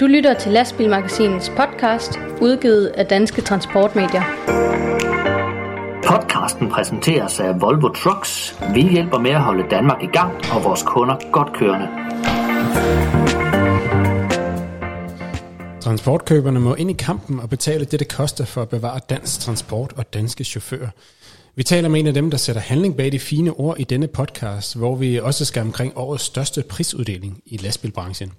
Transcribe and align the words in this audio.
Du 0.00 0.06
lytter 0.06 0.34
til 0.34 0.52
Lastbilmagasinets 0.52 1.52
podcast, 1.56 2.18
udgivet 2.40 2.86
af 2.86 3.06
Danske 3.06 3.42
Transportmedier. 3.42 4.22
Podcasten 6.06 6.70
præsenteres 6.70 7.40
af 7.40 7.60
Volvo 7.60 7.88
Trucks. 7.88 8.54
Vi 8.74 8.82
hjælper 8.82 9.18
med 9.18 9.30
at 9.30 9.40
holde 9.40 9.64
Danmark 9.70 10.02
i 10.02 10.06
gang 10.06 10.32
og 10.54 10.64
vores 10.64 10.82
kunder 10.82 11.16
godt 11.32 11.52
kørende. 11.52 11.88
Transportkøberne 15.80 16.60
må 16.60 16.74
ind 16.74 16.90
i 16.90 16.94
kampen 16.98 17.40
og 17.40 17.50
betale 17.50 17.84
det, 17.84 18.00
det 18.00 18.08
koster 18.08 18.44
for 18.44 18.62
at 18.62 18.68
bevare 18.68 19.00
dansk 19.08 19.40
transport 19.40 19.92
og 19.96 20.14
danske 20.14 20.44
chauffører. 20.44 20.88
Vi 21.56 21.62
taler 21.62 21.88
med 21.88 22.00
en 22.00 22.06
af 22.06 22.14
dem, 22.14 22.30
der 22.30 22.38
sætter 22.38 22.62
handling 22.62 22.96
bag 22.96 23.12
de 23.12 23.18
fine 23.18 23.52
ord 23.52 23.76
i 23.78 23.84
denne 23.84 24.06
podcast, 24.06 24.76
hvor 24.76 24.96
vi 24.96 25.20
også 25.20 25.44
skal 25.44 25.62
omkring 25.62 25.92
årets 25.96 26.24
største 26.24 26.62
prisuddeling 26.62 27.40
i 27.46 27.56
lastbilbranchen. 27.56 28.32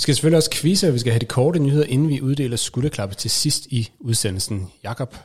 Vi 0.00 0.02
skal 0.02 0.14
selvfølgelig 0.14 0.36
også 0.36 0.50
quizze, 0.50 0.88
og 0.88 0.94
vi 0.94 0.98
skal 0.98 1.12
have 1.12 1.20
de 1.20 1.26
korte 1.26 1.58
nyheder, 1.58 1.84
inden 1.84 2.08
vi 2.08 2.20
uddeler 2.20 2.56
skulderklappe 2.56 3.14
til 3.14 3.30
sidst 3.30 3.66
i 3.66 3.90
udsendelsen. 3.98 4.72
Jakob 4.82 5.16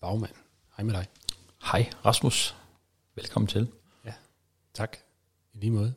Bagmand, 0.00 0.30
hej 0.76 0.84
med 0.84 0.94
dig. 0.94 1.06
Hej 1.72 1.90
Rasmus, 2.04 2.54
velkommen 3.16 3.46
til. 3.46 3.68
Ja, 4.04 4.12
tak. 4.74 4.96
I 5.54 5.58
lige 5.58 5.70
måde. 5.70 5.92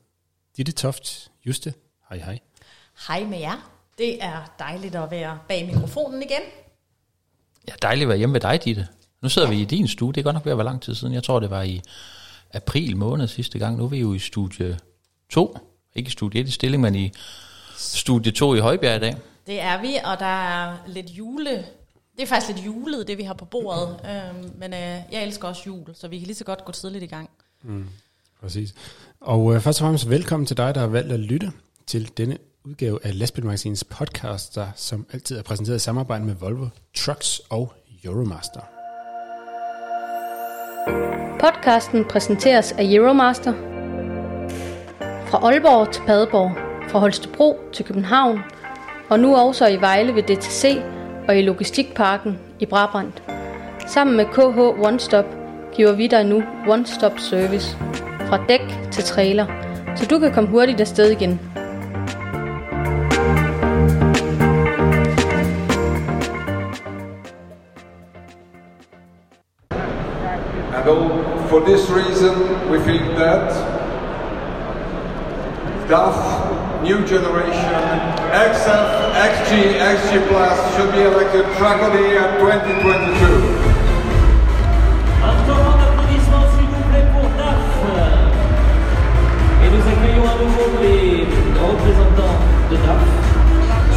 Ditte 0.57 0.71
Toft, 0.71 1.31
Juste, 1.45 1.73
hej 2.09 2.17
hej. 2.17 2.39
Hej 3.07 3.23
med 3.23 3.39
jer. 3.39 3.71
Det 3.97 4.23
er 4.23 4.53
dejligt 4.59 4.95
at 4.95 5.11
være 5.11 5.39
bag 5.47 5.65
mikrofonen 5.65 6.21
igen. 6.21 6.41
Ja, 7.67 7.73
dejligt 7.81 8.03
at 8.03 8.09
være 8.09 8.17
hjemme 8.17 8.33
ved 8.33 8.41
dig, 8.41 8.63
Ditte. 8.65 8.87
Nu 9.21 9.29
sidder 9.29 9.49
vi 9.49 9.61
i 9.61 9.65
din 9.65 9.87
stue. 9.87 10.13
Det 10.13 10.21
er 10.21 10.23
godt 10.23 10.33
nok 10.33 10.45
ved 10.45 10.51
at 10.51 10.57
være 10.57 10.65
lang 10.65 10.81
tid 10.81 10.95
siden. 10.95 11.13
Jeg 11.13 11.23
tror, 11.23 11.39
det 11.39 11.49
var 11.49 11.61
i 11.61 11.81
april 12.53 12.97
måned 12.97 13.27
sidste 13.27 13.59
gang. 13.59 13.77
Nu 13.77 13.83
er 13.83 13.89
vi 13.89 13.99
jo 13.99 14.13
i 14.13 14.19
studie 14.19 14.79
2. 15.29 15.57
Ikke 15.95 16.07
i 16.07 16.11
studie 16.11 16.41
1 16.41 16.47
i 16.47 16.51
stilling, 16.51 16.81
men 16.81 16.95
i 16.95 17.11
studie 17.83 18.31
2 18.31 18.55
i 18.55 18.59
Højbjerg 18.59 18.95
i 18.95 18.99
dag. 18.99 19.15
Det 19.47 19.61
er 19.61 19.81
vi, 19.81 19.97
og 20.03 20.19
der 20.19 20.65
er 20.65 20.77
lidt 20.87 21.09
jule... 21.09 21.65
Det 22.15 22.23
er 22.23 22.27
faktisk 22.27 22.55
lidt 22.55 22.65
julet, 22.65 23.07
det 23.07 23.17
vi 23.17 23.23
har 23.23 23.33
på 23.33 23.45
bordet. 23.45 23.99
Øhm, 24.05 24.51
men 24.57 24.73
øh, 24.73 24.79
jeg 25.11 25.23
elsker 25.23 25.47
også 25.47 25.61
jul, 25.67 25.85
så 25.93 26.07
vi 26.07 26.17
kan 26.19 26.25
lige 26.25 26.35
så 26.35 26.43
godt 26.43 26.65
gå 26.65 26.71
tidligt 26.71 27.03
i 27.03 27.07
gang. 27.07 27.29
Præcis. 28.41 28.73
Og 29.21 29.55
øh, 29.55 29.61
først 29.61 29.81
og 29.81 29.85
fremmest 29.85 30.09
velkommen 30.09 30.45
til 30.45 30.57
dig, 30.57 30.75
der 30.75 30.81
har 30.81 30.87
valgt 30.87 31.11
at 31.11 31.19
lytte 31.19 31.51
til 31.87 32.17
denne 32.17 32.37
udgave 32.65 32.99
af 33.03 33.19
Lastbilmagasinets 33.19 33.83
podcast, 33.83 34.55
der 34.55 34.67
som 34.75 35.05
altid 35.13 35.37
er 35.37 35.43
præsenteret 35.43 35.75
i 35.75 35.79
samarbejde 35.79 36.25
med 36.25 36.35
Volvo 36.35 36.67
Trucks 36.95 37.41
og 37.49 37.73
Euromaster. 38.03 38.61
Podcasten 41.39 42.05
præsenteres 42.05 42.71
af 42.71 42.83
Euromaster. 42.83 43.53
Fra 45.27 45.37
Aalborg 45.37 45.93
til 45.93 46.01
Padborg, 46.01 46.72
fra 46.93 46.99
Holstebro 46.99 47.59
til 47.71 47.85
København, 47.85 48.39
og 49.09 49.19
nu 49.19 49.35
også 49.35 49.67
i 49.67 49.81
Vejle 49.81 50.15
ved 50.15 50.23
DTC 50.23 50.81
og 51.27 51.37
i 51.37 51.41
Logistikparken 51.41 52.39
i 52.59 52.65
Brabrand. 52.65 53.11
Sammen 53.87 54.17
med 54.17 54.25
KH 54.25 54.85
One 54.87 54.99
Stop 54.99 55.25
giver 55.75 55.91
vi 55.91 56.07
dig 56.07 56.25
nu 56.25 56.43
One 56.67 56.85
Stop 56.85 57.19
Service. 57.19 57.77
Fra 58.27 58.45
dæk 58.49 58.91
til 58.91 59.03
trailer, 59.03 59.45
så 59.95 60.05
du 60.05 60.19
kan 60.19 60.33
komme 60.33 60.49
hurtigt 60.49 60.81
afsted 60.81 61.11
igen. 61.11 61.39
And 70.75 70.89
oh, 70.89 71.09
for 71.49 71.59
this 71.59 71.89
reason, 71.89 72.33
we 72.71 72.77
think 72.79 73.01
that 73.17 73.53
DAF 75.89 76.42
New 76.83 76.99
Generation 77.07 77.79
XF, 78.51 78.87
XG, 79.31 79.51
XG 79.95 80.11
Plus 80.27 80.57
should 80.75 80.91
be 80.91 81.01
elected 81.01 81.45
Truck 81.57 81.79
of 81.81 81.93
the 81.93 82.03
Year 82.11 82.27
2022. 82.39 83.63
Un 85.23 85.35
temps 85.47 85.77
d'applaudissements 85.79 86.47
s'il 86.53 86.67
vous 86.67 86.83
plaît 86.91 87.07
pour 87.13 87.27
DAF. 87.39 87.67
Et 89.63 89.69
nous 89.73 89.83
accueillons 89.93 90.27
à 90.27 90.35
nouveau 90.43 90.67
les 90.81 91.25
représentants 91.55 92.37
de 92.69 92.75
DAF 92.75 93.03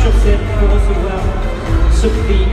sur 0.00 0.12
scène 0.22 0.44
pour 0.60 0.68
recevoir 0.70 1.20
ce 1.92 2.06
prix. 2.06 2.46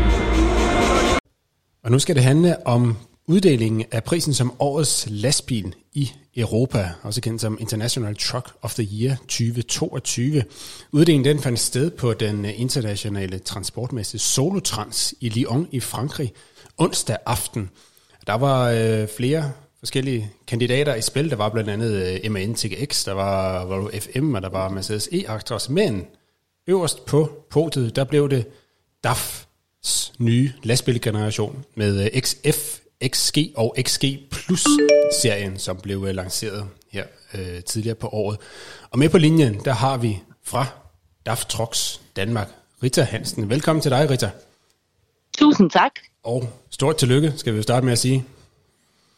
Og 1.83 1.91
nu 1.91 1.99
skal 1.99 2.15
det 2.15 2.23
handle 2.23 2.55
om 2.65 2.97
uddelingen 3.27 3.85
af 3.91 4.03
prisen 4.03 4.33
som 4.33 4.53
årets 4.59 5.07
lastbil 5.09 5.75
i 5.93 6.11
Europa, 6.35 6.89
også 7.01 7.21
kendt 7.21 7.41
som 7.41 7.57
International 7.61 8.15
Truck 8.15 8.53
of 8.61 8.73
the 8.73 8.87
Year 8.91 9.15
2022. 9.15 10.43
Uddelingen 10.91 11.25
den 11.25 11.43
fandt 11.43 11.59
sted 11.59 11.91
på 11.91 12.13
den 12.13 12.45
øh, 12.45 12.59
internationale 12.59 13.39
transportmesse 13.39 14.19
Solotrans 14.19 15.15
i 15.19 15.29
Lyon 15.29 15.67
i 15.71 15.79
Frankrig 15.79 16.33
onsdag 16.77 17.17
aften. 17.25 17.69
Der 18.27 18.33
var 18.33 18.69
øh, 18.69 19.07
flere 19.17 19.51
forskellige 19.79 20.31
kandidater 20.47 20.95
i 20.95 21.01
spil. 21.01 21.29
Der 21.29 21.35
var 21.35 21.49
blandt 21.49 21.69
andet 21.69 22.19
øh, 22.25 22.31
MAN 22.31 22.55
TGX, 22.55 23.05
der 23.05 23.13
var 23.13 23.65
Volvo 23.65 23.89
FM, 23.99 24.33
og 24.33 24.41
der 24.41 24.49
var 24.49 24.69
Mercedes 24.69 25.07
E-Actros. 25.07 25.71
Men 25.71 26.05
øverst 26.67 27.05
på 27.05 27.45
podiet, 27.49 27.95
der 27.95 28.03
blev 28.03 28.29
det 28.29 28.45
DAF's 29.07 30.13
nye 30.19 30.51
lastbilgeneration 30.63 31.65
med 31.75 32.03
øh, 32.03 32.21
XF, 32.21 32.82
XG 33.07 33.37
og 33.55 33.75
XG 33.81 34.03
Plus 34.31 34.63
serien, 35.21 35.59
som 35.59 35.77
blev 35.77 36.05
øh, 36.07 36.15
lanceret 36.15 36.65
her 36.91 37.03
øh, 37.33 37.63
tidligere 37.63 37.95
på 37.95 38.07
året. 38.07 38.37
Og 38.91 38.99
med 38.99 39.09
på 39.09 39.17
linjen, 39.17 39.61
der 39.65 39.73
har 39.73 39.97
vi 39.97 40.19
fra 40.43 40.65
DAF 41.25 41.45
Trucks 41.45 42.01
Danmark, 42.15 42.49
Rita 42.83 43.01
Hansen. 43.01 43.49
Velkommen 43.49 43.81
til 43.81 43.91
dig, 43.91 44.09
Rita. 44.09 44.29
Tusind 45.37 45.69
tak. 45.69 45.91
Og 46.23 46.43
stort 46.69 46.97
tillykke, 46.97 47.33
skal 47.35 47.53
vi 47.53 47.57
jo 47.57 47.63
starte 47.63 47.85
med 47.85 47.91
at 47.93 47.99
sige. 47.99 48.25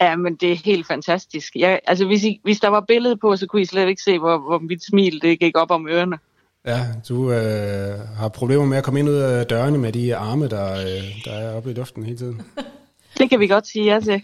Ja, 0.02 0.16
men 0.16 0.36
det 0.36 0.52
er 0.52 0.56
helt 0.56 0.88
fantastisk. 0.88 1.56
Jeg, 1.56 1.80
altså, 1.88 2.06
hvis, 2.06 2.24
I, 2.24 2.40
hvis 2.44 2.60
der 2.60 2.68
var 2.68 2.82
billede 2.88 3.18
på, 3.18 3.36
så 3.36 3.48
kunne 3.48 3.62
I 3.62 3.66
slet 3.66 3.88
ikke 3.88 4.02
se, 4.02 4.20
hvor, 4.20 4.38
hvor 4.38 4.60
mit 4.60 4.84
smil 4.84 5.22
det 5.22 5.40
gik 5.40 5.58
op 5.58 5.72
om 5.72 5.88
ørerne. 5.88 6.18
Ja, 6.66 6.86
du 7.10 7.32
øh, 7.32 8.00
har 8.18 8.28
problemer 8.28 8.66
med 8.66 8.78
at 8.78 8.84
komme 8.84 9.00
ind 9.00 9.10
ud 9.10 9.16
af 9.16 9.46
dørene 9.46 9.78
med 9.78 9.92
de 9.92 10.16
arme, 10.16 10.48
der, 10.48 10.74
øh, 10.74 11.24
der 11.26 11.32
er 11.32 11.56
oppe 11.56 11.72
i 11.72 11.74
luften 11.74 12.04
hele 12.04 12.18
tiden. 12.18 12.42
Det 13.18 13.30
kan 13.30 13.40
vi 13.40 13.48
godt 13.48 13.68
sige 13.68 13.94
ja 13.94 14.00
til. 14.00 14.22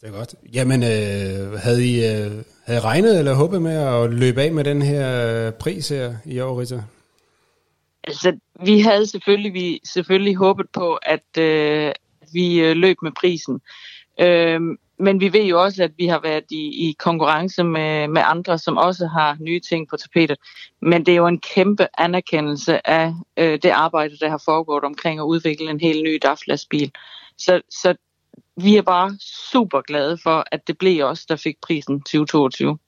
Det 0.00 0.08
er 0.08 0.10
godt. 0.10 0.34
Jamen, 0.54 0.82
øh, 0.82 1.52
havde 1.52 1.86
I 1.86 2.04
øh, 2.06 2.44
havde 2.64 2.78
I 2.78 2.80
regnet 2.80 3.18
eller 3.18 3.34
håbet 3.34 3.62
med 3.62 3.76
at 3.76 4.12
løbe 4.12 4.42
af 4.42 4.52
med 4.52 4.64
den 4.64 4.82
her 4.82 5.26
øh, 5.46 5.52
pris 5.52 5.88
her 5.88 6.14
i 6.24 6.40
år, 6.40 6.60
Rita? 6.60 6.82
Altså, 8.04 8.38
vi 8.64 8.80
havde 8.80 9.06
selvfølgelig, 9.06 9.54
vi 9.54 9.80
selvfølgelig 9.84 10.36
håbet 10.36 10.66
på, 10.72 10.94
at 10.94 11.38
øh, 11.38 11.92
vi 12.32 12.60
øh, 12.60 12.76
løb 12.76 12.96
med 13.02 13.12
prisen. 13.20 13.60
Øh, 14.20 14.60
men 15.02 15.20
vi 15.20 15.32
ved 15.32 15.44
jo 15.44 15.62
også, 15.62 15.82
at 15.84 15.92
vi 15.96 16.06
har 16.06 16.20
været 16.20 16.44
i, 16.50 16.88
i 16.88 16.96
konkurrence 16.98 17.64
med, 17.64 18.08
med 18.08 18.22
andre, 18.24 18.58
som 18.58 18.76
også 18.76 19.06
har 19.06 19.36
nye 19.40 19.60
ting 19.60 19.88
på 19.88 19.96
tapetet. 19.96 20.36
Men 20.82 21.06
det 21.06 21.12
er 21.12 21.16
jo 21.16 21.26
en 21.26 21.40
kæmpe 21.40 21.86
anerkendelse 21.98 22.86
af 22.86 23.14
øh, 23.36 23.58
det 23.62 23.70
arbejde, 23.70 24.18
der 24.18 24.28
har 24.28 24.42
foregået 24.44 24.84
omkring 24.84 25.20
at 25.20 25.24
udvikle 25.24 25.70
en 25.70 25.80
helt 25.80 26.02
ny 26.02 26.18
DAF-lastbil. 26.22 26.90
Så, 27.38 27.60
så 27.70 27.94
vi 28.56 28.76
er 28.76 28.82
bare 28.82 29.16
super 29.20 29.80
glade 29.80 30.18
for, 30.22 30.44
at 30.52 30.66
det 30.66 30.78
blev 30.78 31.04
os, 31.04 31.26
der 31.26 31.36
fik 31.36 31.56
prisen 31.62 32.00
2022. 32.00 32.78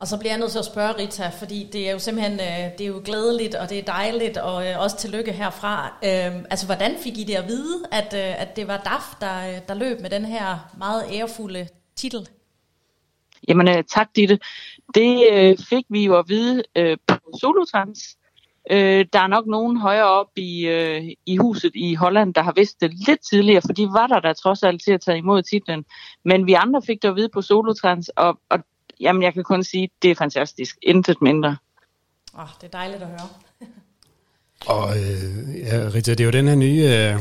Og 0.00 0.06
så 0.06 0.18
bliver 0.18 0.32
jeg 0.32 0.38
nødt 0.38 0.50
til 0.50 0.58
at 0.58 0.64
spørge 0.64 0.92
Rita, 0.92 1.28
fordi 1.38 1.68
det 1.72 1.88
er 1.88 1.92
jo 1.92 1.98
simpelthen 1.98 2.32
øh, 2.32 2.78
det 2.78 2.80
er 2.80 2.86
jo 2.86 3.02
glædeligt, 3.04 3.54
og 3.54 3.70
det 3.70 3.78
er 3.78 3.82
dejligt, 3.82 4.36
og 4.36 4.66
øh, 4.66 4.82
også 4.82 4.96
tillykke 4.96 5.32
herfra. 5.32 5.86
Øhm, 6.04 6.44
altså, 6.50 6.66
hvordan 6.66 6.92
fik 7.04 7.18
I 7.18 7.24
det 7.24 7.34
at 7.34 7.48
vide, 7.48 7.84
at, 7.92 8.14
øh, 8.14 8.42
at 8.42 8.56
det 8.56 8.68
var 8.68 8.76
DAF, 8.76 9.14
der, 9.20 9.60
der 9.68 9.74
løb 9.74 10.00
med 10.00 10.10
den 10.10 10.24
her 10.24 10.70
meget 10.78 11.04
ærefulde 11.12 11.68
titel? 11.96 12.28
Jamen 13.48 13.84
tak, 13.84 14.08
Ditte. 14.16 14.38
Det 14.94 15.26
øh, 15.32 15.58
fik 15.58 15.84
vi 15.88 16.04
jo 16.04 16.18
at 16.18 16.24
vide 16.28 16.62
øh, 16.76 16.96
på 17.06 17.14
Solotrans. 17.40 18.16
Øh, 18.70 19.06
der 19.12 19.20
er 19.20 19.26
nok 19.26 19.46
nogen 19.46 19.76
højere 19.76 20.08
op 20.08 20.30
i, 20.36 20.66
øh, 20.66 21.02
i 21.26 21.36
huset 21.36 21.72
i 21.74 21.94
Holland, 21.94 22.34
der 22.34 22.42
har 22.42 22.52
vidst 22.56 22.80
det 22.80 22.92
lidt 23.06 23.20
tidligere, 23.30 23.62
for 23.66 23.72
de 23.72 23.88
var 23.92 24.06
der 24.06 24.20
der 24.20 24.32
trods 24.32 24.62
alt 24.62 24.82
til 24.82 24.92
at 24.92 25.00
tage 25.00 25.18
imod 25.18 25.42
titlen. 25.42 25.84
Men 26.24 26.46
vi 26.46 26.52
andre 26.52 26.82
fik 26.86 27.02
det 27.02 27.08
at 27.08 27.16
vide 27.16 27.28
på 27.28 27.42
Solotrans, 27.42 28.08
og, 28.08 28.40
og 28.50 28.58
jamen, 29.00 29.22
jeg 29.22 29.34
kan 29.34 29.44
kun 29.44 29.64
sige, 29.64 29.90
det 30.02 30.10
er 30.10 30.14
fantastisk. 30.14 30.78
Intet 30.82 31.22
mindre. 31.22 31.56
Åh, 32.34 32.40
oh, 32.40 32.48
det 32.60 32.66
er 32.66 32.78
dejligt 32.78 33.02
at 33.02 33.08
høre. 33.08 33.28
Og 34.66 34.98
øh, 34.98 35.58
ja, 35.58 35.90
Rita, 35.94 36.10
det 36.10 36.20
er 36.20 36.24
jo 36.24 36.30
den 36.30 36.48
her 36.48 36.54
nye 36.54 36.82
øh, 36.82 37.20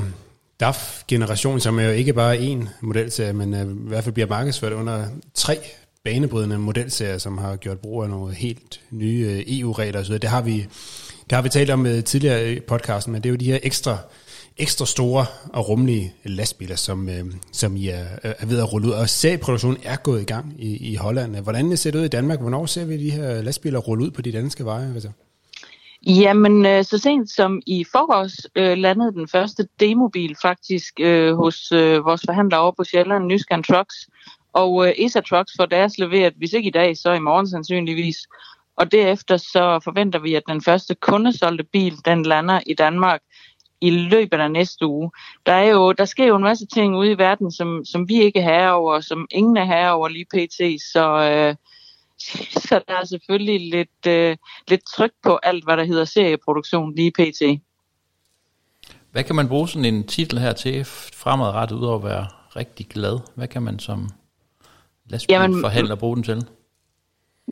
DAF-generation, 0.60 1.60
som 1.60 1.80
er 1.80 1.84
jo 1.84 1.92
ikke 1.92 2.14
bare 2.14 2.38
én 2.38 2.68
modelserie, 2.82 3.34
men 3.34 3.54
øh, 3.54 3.62
i 3.62 3.88
hvert 3.88 4.04
fald 4.04 4.14
bliver 4.14 4.28
markedsført 4.28 4.74
under 4.74 5.06
tre 5.34 5.58
banebrydende 6.04 6.58
modelserier, 6.58 7.18
som 7.18 7.38
har 7.38 7.56
gjort 7.56 7.80
brug 7.80 8.04
af 8.04 8.10
nogle 8.10 8.34
helt 8.34 8.82
nye 8.92 9.28
øh, 9.30 9.60
EU-regler 9.60 10.00
osv. 10.00 10.14
Det 10.14 10.30
har 10.30 10.42
vi 10.42 10.68
det 11.30 11.36
har 11.36 11.42
vi 11.42 11.50
talt 11.50 11.70
om 11.70 11.86
øh, 11.86 12.04
tidligere 12.04 12.52
i 12.52 12.60
podcasten, 12.60 13.14
men 13.14 13.24
det 13.24 13.30
er 13.30 13.32
jo 13.32 13.38
de 13.38 13.52
her 13.52 13.60
ekstra, 13.64 13.98
ekstra 14.60 14.86
store 14.86 15.26
og 15.54 15.70
rummelige 15.70 16.14
lastbiler, 16.24 16.76
som, 16.76 17.10
øh, 17.10 17.26
som 17.52 17.76
I 17.76 17.88
er, 17.88 18.06
er 18.24 18.46
ved 18.46 18.60
at 18.60 18.74
rulle 18.74 18.88
ud. 18.88 18.94
Og 18.94 19.10
serieproduktionen 19.10 19.78
er 19.84 19.96
gået 19.96 20.22
i 20.22 20.26
gang 20.26 20.56
i, 20.60 20.92
i 20.92 20.96
Holland. 20.96 21.36
Hvordan 21.36 21.78
ser 21.78 21.92
det 21.92 22.00
ud 22.00 22.06
i 22.06 22.08
Danmark? 22.08 22.40
Hvornår 22.40 22.66
ser 22.66 22.86
vi 22.86 22.98
de 22.98 23.12
her 23.12 23.42
lastbiler 23.42 23.80
rulle 23.80 24.06
ud 24.06 24.12
på 24.12 24.22
de 24.22 24.32
danske 24.32 24.66
veje? 24.66 24.94
Altså? 24.94 25.10
Jamen, 26.06 26.66
øh, 26.66 26.84
så 26.84 26.98
sent 26.98 27.32
som 27.32 27.62
i 27.68 27.86
forårs 27.92 28.38
øh, 28.56 28.78
landede 28.78 29.12
den 29.12 29.28
første 29.28 29.68
demobil 29.80 30.36
faktisk 30.42 30.94
øh, 31.00 31.36
hos 31.36 31.72
øh, 31.72 32.06
vores 32.06 32.22
forhandler 32.26 32.58
over 32.58 32.72
på 32.72 32.84
Sjælland, 32.84 33.26
Nyskan 33.26 33.64
Trucks. 33.64 33.96
Og 34.54 34.88
øh, 34.88 34.94
ESA 34.98 35.22
Trucks 35.22 35.52
får 35.58 35.66
deres 35.66 35.98
leveret, 35.98 36.34
hvis 36.38 36.54
ikke 36.54 36.68
i 36.68 36.72
dag, 36.72 36.98
så 36.98 37.14
i 37.14 37.20
morgen 37.20 37.50
sandsynligvis. 37.50 38.18
Og 38.78 38.92
derefter 38.92 39.38
så 39.38 39.80
forventer 39.84 40.20
vi, 40.20 40.36
at 40.36 40.44
den 40.48 40.62
første 40.62 40.96
kundesolgte 40.96 41.64
bil, 41.64 41.96
den 42.06 42.24
lander 42.24 42.60
i 42.66 42.74
Danmark 42.74 43.22
i 43.82 43.90
løbet 43.90 44.40
af 44.40 44.52
næste 44.52 44.86
uge. 44.86 45.12
Der, 45.46 45.54
er 45.54 45.70
jo, 45.70 45.92
der 45.92 46.06
sker 46.06 46.26
jo 46.26 46.36
en 46.36 46.44
masse 46.44 46.66
ting 46.66 46.96
ude 46.96 47.12
i 47.12 47.18
verden, 47.18 47.52
som, 47.52 47.86
som 47.86 48.10
vi 48.10 48.22
ikke 48.22 48.42
har 48.42 48.72
over, 48.72 49.00
som 49.00 49.28
ingen 49.32 49.58
er 49.58 49.90
over 49.90 50.08
lige 50.08 50.26
pt. 50.26 50.82
Så, 50.92 51.06
øh, 51.32 51.56
så 52.68 52.82
der 52.88 52.94
er 52.94 53.06
selvfølgelig 53.06 53.70
lidt, 53.70 54.08
øh, 54.08 54.38
lidt 54.68 54.82
tryk 54.96 55.12
på 55.24 55.40
alt, 55.44 55.64
hvad 55.64 55.78
der 55.78 55.84
hedder 55.84 56.06
serieproduktion 56.06 56.96
lige 56.96 57.12
pt. 57.12 57.62
Hvad 59.12 59.24
kan 59.24 59.36
man 59.36 59.48
bruge 59.48 59.70
sådan 59.70 59.86
en 59.86 60.08
titel 60.08 60.40
her 60.40 60.54
til 60.54 60.86
fremadrettet, 60.86 61.76
udover 61.76 61.98
at 61.98 62.04
være 62.04 62.28
rigtig 62.56 62.88
glad? 62.88 63.20
Hvad 63.36 63.48
kan 63.48 63.64
man 63.64 63.80
som 63.80 64.10
lastbilforhandler 65.06 65.96
bruge 65.96 66.16
den 66.16 66.24
til? 66.24 66.46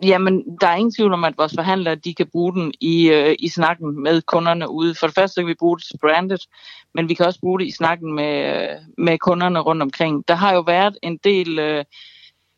Jamen, 0.04 0.58
der 0.62 0.68
er 0.68 0.76
ingen 0.76 0.94
tvivl 0.94 1.14
om, 1.14 1.24
at 1.24 1.38
vores 1.38 1.54
forhandlere 1.56 1.96
de 1.96 2.14
kan 2.14 2.28
bruge 2.32 2.54
den 2.54 2.74
i, 2.82 3.10
øh, 3.10 3.36
i 3.40 3.48
snakken 3.48 4.04
med 4.04 4.22
kunderne 4.22 4.70
ude. 4.70 4.96
For 4.96 5.08
det 5.08 5.16
første 5.16 5.34
så 5.34 5.42
kan 5.42 5.48
vi 5.48 5.54
bruge 5.60 5.78
det 5.78 5.86
til 5.86 5.98
branded, 5.98 6.38
men 6.94 7.10
vi 7.10 7.14
kan 7.14 7.26
også 7.26 7.40
bruge 7.40 7.60
det 7.60 7.66
i 7.68 7.72
snakken 7.72 8.16
med, 8.16 8.68
med 8.98 9.18
kunderne 9.18 9.60
rundt 9.60 9.82
omkring. 9.82 10.28
Der 10.28 10.36
har 10.36 10.54
jo 10.54 10.62
været 10.62 10.98
en 11.04 11.18
del, 11.18 11.60
øh, 11.60 11.86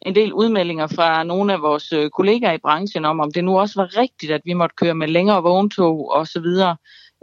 en 0.01 0.15
del 0.15 0.33
udmeldinger 0.33 0.87
fra 0.87 1.23
nogle 1.23 1.53
af 1.53 1.61
vores 1.61 1.93
øh, 1.93 2.09
kollegaer 2.09 2.53
i 2.53 2.57
branchen 2.57 3.05
om, 3.05 3.19
om 3.19 3.31
det 3.31 3.43
nu 3.43 3.59
også 3.59 3.81
var 3.81 3.97
rigtigt, 3.97 4.31
at 4.31 4.41
vi 4.45 4.53
måtte 4.53 4.75
køre 4.75 4.95
med 4.95 5.07
længere 5.07 5.43
vogntog 5.43 6.11
osv. 6.11 6.45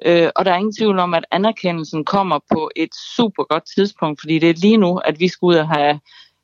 Øh, 0.06 0.28
og 0.36 0.44
der 0.44 0.52
er 0.52 0.56
ingen 0.56 0.76
tvivl 0.78 0.98
om, 0.98 1.14
at 1.14 1.26
anerkendelsen 1.30 2.04
kommer 2.04 2.38
på 2.50 2.70
et 2.76 2.94
super 3.16 3.44
godt 3.44 3.64
tidspunkt, 3.76 4.20
fordi 4.20 4.38
det 4.38 4.50
er 4.50 4.54
lige 4.54 4.76
nu, 4.76 4.96
at 4.96 5.20
vi 5.20 5.28
skal 5.28 5.46
ud 5.46 5.54
og 5.54 5.68
have 5.68 6.00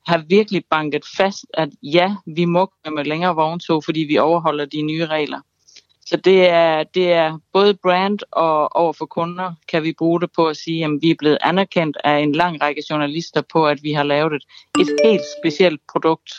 har 0.07 0.25
virkelig 0.29 0.65
banket 0.71 1.05
fast, 1.17 1.47
at 1.55 1.69
ja, 1.83 2.15
vi 2.27 2.45
må 2.45 2.67
køre 2.67 2.95
med 2.95 3.05
længere 3.05 3.35
vogntog, 3.35 3.85
fordi 3.85 4.01
vi 4.01 4.19
overholder 4.19 4.65
de 4.65 4.83
nye 4.83 5.07
regler. 5.07 5.41
Så 6.07 6.17
det 6.17 6.49
er, 6.49 6.83
det 6.83 7.13
er 7.13 7.39
både 7.53 7.75
brand 7.83 8.19
og 8.33 8.77
over 8.77 8.93
for 8.93 9.07
kunder 9.07 9.55
kan 9.69 9.83
vi 9.83 9.93
bruge 9.99 10.21
det 10.21 10.31
på 10.37 10.47
at 10.49 10.57
sige, 10.57 10.85
at 10.85 10.91
vi 11.01 11.11
er 11.11 11.15
blevet 11.19 11.39
anerkendt 11.41 11.97
af 12.05 12.19
en 12.19 12.33
lang 12.33 12.63
række 12.63 12.83
journalister 12.91 13.43
på, 13.53 13.67
at 13.67 13.83
vi 13.83 13.93
har 13.93 14.03
lavet 14.03 14.33
et, 14.33 14.45
et 14.81 14.97
helt 15.05 15.23
specielt 15.41 15.81
produkt. 15.93 16.33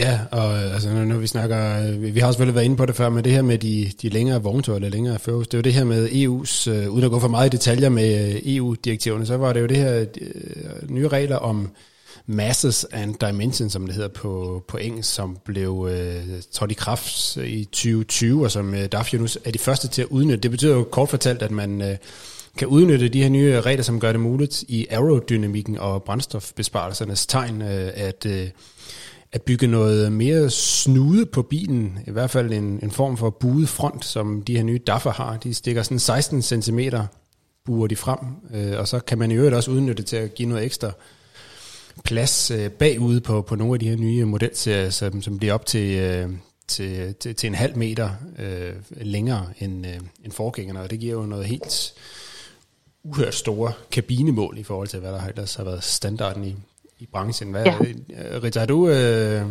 Ja, 0.00 0.20
og 0.30 0.58
øh, 0.58 0.74
altså, 0.74 0.88
når 0.90 1.16
vi 1.16 1.26
snakker, 1.26 1.88
øh, 1.88 2.14
vi 2.14 2.20
har 2.20 2.26
også 2.26 2.44
vel 2.44 2.54
været 2.54 2.64
inde 2.64 2.76
på 2.76 2.86
det 2.86 2.96
før, 2.96 3.08
med 3.08 3.22
det 3.22 3.32
her 3.32 3.42
med 3.42 3.58
de, 3.58 3.92
de 4.02 4.08
længere 4.08 4.42
vogntog 4.42 4.76
eller 4.76 4.88
længere 4.88 5.18
føres, 5.18 5.48
det 5.48 5.54
er 5.54 5.58
jo 5.58 5.62
det 5.62 5.74
her 5.74 5.84
med 5.84 6.08
EU's, 6.08 6.70
øh, 6.70 6.90
uden 6.90 7.04
at 7.04 7.10
gå 7.10 7.20
for 7.20 7.28
meget 7.28 7.54
i 7.54 7.56
detaljer 7.56 7.88
med 7.88 8.34
øh, 8.34 8.56
EU-direktiverne, 8.56 9.26
så 9.26 9.36
var 9.36 9.52
det 9.52 9.60
jo 9.60 9.66
det 9.66 9.76
her 9.76 10.00
øh, 10.20 10.90
nye 10.90 11.08
regler 11.08 11.36
om 11.36 11.70
masses 12.26 12.86
and 12.92 13.14
dimensions, 13.20 13.72
som 13.72 13.86
det 13.86 13.94
hedder 13.94 14.08
på, 14.08 14.64
på 14.68 14.76
engelsk, 14.76 15.14
som 15.14 15.38
blev 15.44 15.88
øh, 15.92 16.22
trådt 16.52 16.70
i 16.70 16.74
kraft 16.74 17.36
i 17.36 17.64
2020, 17.64 18.44
og 18.44 18.50
som 18.50 18.74
øh, 18.74 18.86
DAF 18.86 19.14
nu 19.14 19.26
er 19.44 19.50
de 19.50 19.58
første 19.58 19.88
til 19.88 20.02
at 20.02 20.08
udnytte. 20.08 20.42
Det 20.42 20.50
betyder 20.50 20.74
jo 20.74 20.82
kort 20.82 21.08
fortalt, 21.08 21.42
at 21.42 21.50
man 21.50 21.82
Øh, 21.82 21.96
kan 22.58 22.68
udnytte 22.68 23.08
de 23.08 23.22
her 23.22 23.28
nye 23.28 23.60
regler, 23.60 23.82
som 23.82 24.00
gør 24.00 24.12
det 24.12 24.20
muligt 24.20 24.64
i 24.68 24.86
aerodynamikken 24.90 25.78
og 25.78 26.02
brændstofbesparelsernes 26.02 27.26
tegn, 27.26 27.62
at 27.62 28.26
at 29.32 29.42
bygge 29.42 29.66
noget 29.66 30.12
mere 30.12 30.50
snude 30.50 31.26
på 31.26 31.42
bilen, 31.42 31.98
i 32.06 32.10
hvert 32.10 32.30
fald 32.30 32.52
en, 32.52 32.80
en 32.82 32.90
form 32.90 33.16
for 33.16 33.30
buet 33.30 33.68
front, 33.68 34.04
som 34.04 34.42
de 34.42 34.56
her 34.56 34.62
nye 34.62 34.78
Daffer 34.78 35.10
har. 35.10 35.36
De 35.36 35.54
stikker 35.54 35.82
sådan 35.82 35.98
16 35.98 36.42
cm 36.42 36.80
buer 37.64 37.86
de 37.86 37.96
frem, 37.96 38.18
øh, 38.54 38.78
og 38.78 38.88
så 38.88 39.00
kan 39.00 39.18
man 39.18 39.30
i 39.30 39.34
øvrigt 39.34 39.54
også 39.54 39.70
udnytte 39.70 40.02
det 40.02 40.06
til 40.06 40.16
at 40.16 40.34
give 40.34 40.48
noget 40.48 40.64
ekstra 40.64 40.92
plads 42.04 42.50
øh, 42.50 42.70
bagude 42.70 43.20
på, 43.20 43.42
på 43.42 43.54
nogle 43.54 43.74
af 43.74 43.80
de 43.80 43.88
her 43.88 43.96
nye 43.96 44.24
modelserier, 44.24 44.90
som, 44.90 45.22
som 45.22 45.38
bliver 45.38 45.54
op 45.54 45.66
til, 45.66 45.98
øh, 45.98 46.30
til, 46.68 47.14
til, 47.14 47.34
til 47.34 47.46
en 47.46 47.54
halv 47.54 47.76
meter 47.76 48.10
øh, 48.38 48.72
længere 48.90 49.46
end, 49.58 49.86
øh, 49.86 50.00
end 50.24 50.32
forgængerne, 50.32 50.80
og 50.80 50.90
det 50.90 51.00
giver 51.00 51.14
jo 51.14 51.26
noget 51.26 51.46
helt 51.46 51.94
uhørt 53.04 53.34
store 53.34 53.72
kabinemål 53.90 54.58
i 54.58 54.62
forhold 54.62 54.88
til, 54.88 55.00
hvad 55.00 55.12
der 55.12 55.24
ellers 55.24 55.54
har 55.54 55.64
været 55.64 55.84
standarden 55.84 56.44
i, 56.44 56.56
i 57.00 57.06
branchen. 57.12 57.50
Hvad, 57.50 57.64
ja. 57.64 57.72
Øh, 57.72 58.42
Rita, 58.42 58.58
har 58.58 58.66
du 58.66 58.88
øh, 58.88 59.42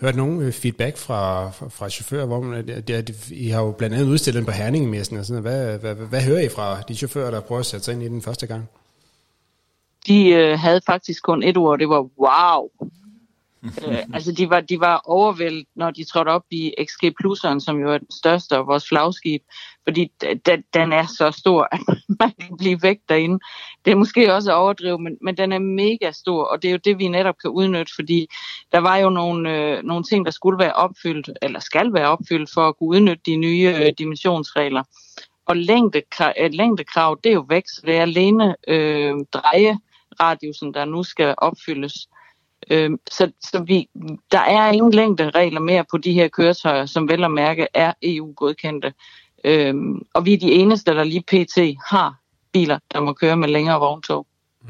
hørt 0.00 0.16
nogen 0.16 0.42
øh, 0.42 0.52
feedback 0.52 0.96
fra, 0.96 1.50
fra, 1.50 1.68
fra 1.68 1.88
chauffører? 1.88 2.26
Hvor 2.26 2.40
man, 2.40 2.66
det, 2.66 3.30
I 3.30 3.48
har 3.48 3.62
jo 3.62 3.70
blandt 3.70 3.96
andet 3.96 4.08
udstillet 4.08 4.46
på 4.46 4.52
Herningemessen. 4.52 5.16
Og 5.16 5.24
sådan, 5.24 5.42
hvad, 5.42 5.78
hvad, 5.78 5.94
hvad, 5.94 6.06
hvad 6.06 6.22
hører 6.22 6.40
I 6.40 6.48
fra 6.48 6.80
de 6.80 6.94
chauffører, 6.94 7.30
der 7.30 7.40
prøver 7.40 7.60
at 7.60 7.66
sætte 7.66 7.84
sig 7.84 7.94
ind 7.94 8.02
i 8.02 8.08
den 8.08 8.22
første 8.22 8.46
gang? 8.46 8.68
De 10.06 10.28
øh, 10.28 10.58
havde 10.58 10.80
faktisk 10.86 11.22
kun 11.22 11.42
et 11.42 11.56
ord, 11.56 11.78
det 11.78 11.88
var 11.88 12.08
wow. 12.18 12.68
øh, 13.88 13.98
altså 14.14 14.32
de 14.32 14.50
var, 14.50 14.60
de 14.60 14.80
var 14.80 15.02
overvældet, 15.04 15.66
når 15.76 15.90
de 15.90 16.04
trådte 16.04 16.28
op 16.28 16.44
i 16.50 16.74
XG 16.84 17.04
Plus'eren, 17.04 17.60
som 17.60 17.80
jo 17.80 17.92
er 17.92 17.98
den 17.98 18.10
største 18.10 18.56
af 18.56 18.66
vores 18.66 18.88
flagskib, 18.88 19.42
fordi 19.88 20.12
den, 20.46 20.64
den 20.74 20.92
er 20.92 21.06
så 21.06 21.30
stor, 21.30 21.68
at 21.72 21.80
man 22.20 22.32
kan 22.40 22.56
blive 22.58 22.78
væk 22.82 22.98
derinde. 23.08 23.38
Det 23.84 23.90
er 23.90 23.96
måske 23.96 24.34
også 24.34 24.52
overdrevet, 24.52 25.00
men, 25.00 25.16
men 25.22 25.36
den 25.36 25.52
er 25.52 25.58
mega 25.58 26.10
stor, 26.12 26.44
og 26.44 26.62
det 26.62 26.68
er 26.68 26.72
jo 26.72 26.78
det, 26.84 26.98
vi 26.98 27.08
netop 27.08 27.34
kan 27.42 27.50
udnytte, 27.50 27.92
fordi 27.94 28.28
der 28.72 28.78
var 28.78 28.96
jo 28.96 29.10
nogle, 29.10 29.54
øh, 29.56 29.82
nogle 29.84 30.04
ting, 30.04 30.24
der 30.24 30.30
skulle 30.30 30.58
være 30.58 30.72
opfyldt, 30.72 31.30
eller 31.42 31.60
skal 31.60 31.92
være 31.92 32.08
opfyldt, 32.08 32.50
for 32.54 32.68
at 32.68 32.76
kunne 32.76 32.88
udnytte 32.88 33.22
de 33.26 33.36
nye 33.36 33.74
øh, 33.80 33.92
dimensionsregler. 33.98 34.82
Og 35.46 35.56
længdekrav, 35.56 36.32
et 36.36 36.44
øh, 36.44 36.50
længdekrav, 36.52 37.20
det 37.24 37.30
er 37.30 37.34
jo 37.34 37.46
væk, 37.48 37.68
så 37.68 37.82
det 37.86 37.96
er 37.96 38.02
alene 38.02 38.56
øh, 38.68 39.14
drejeradiusen, 39.32 40.74
der 40.74 40.84
nu 40.84 41.02
skal 41.02 41.34
opfyldes. 41.38 42.08
Øh, 42.70 42.90
så 43.10 43.32
så 43.40 43.62
vi, 43.66 43.88
der 44.32 44.40
er 44.40 44.72
ingen 44.72 44.92
længderegler 44.92 45.60
mere 45.60 45.84
på 45.90 45.98
de 45.98 46.12
her 46.12 46.28
køretøjer, 46.28 46.86
som 46.86 47.08
vel 47.08 47.24
at 47.24 47.30
mærke 47.30 47.66
er 47.74 47.92
EU-godkendte. 48.02 48.92
Øhm, 49.44 50.02
og 50.14 50.24
vi 50.24 50.32
er 50.32 50.38
de 50.38 50.52
eneste, 50.52 50.90
der 50.94 51.04
lige 51.04 51.22
pt. 51.22 51.58
har 51.86 52.20
biler, 52.52 52.78
der 52.92 53.00
må 53.00 53.12
køre 53.12 53.36
med 53.36 53.48
længere 53.48 53.80
vogntog. 53.80 54.26
Mm. 54.62 54.68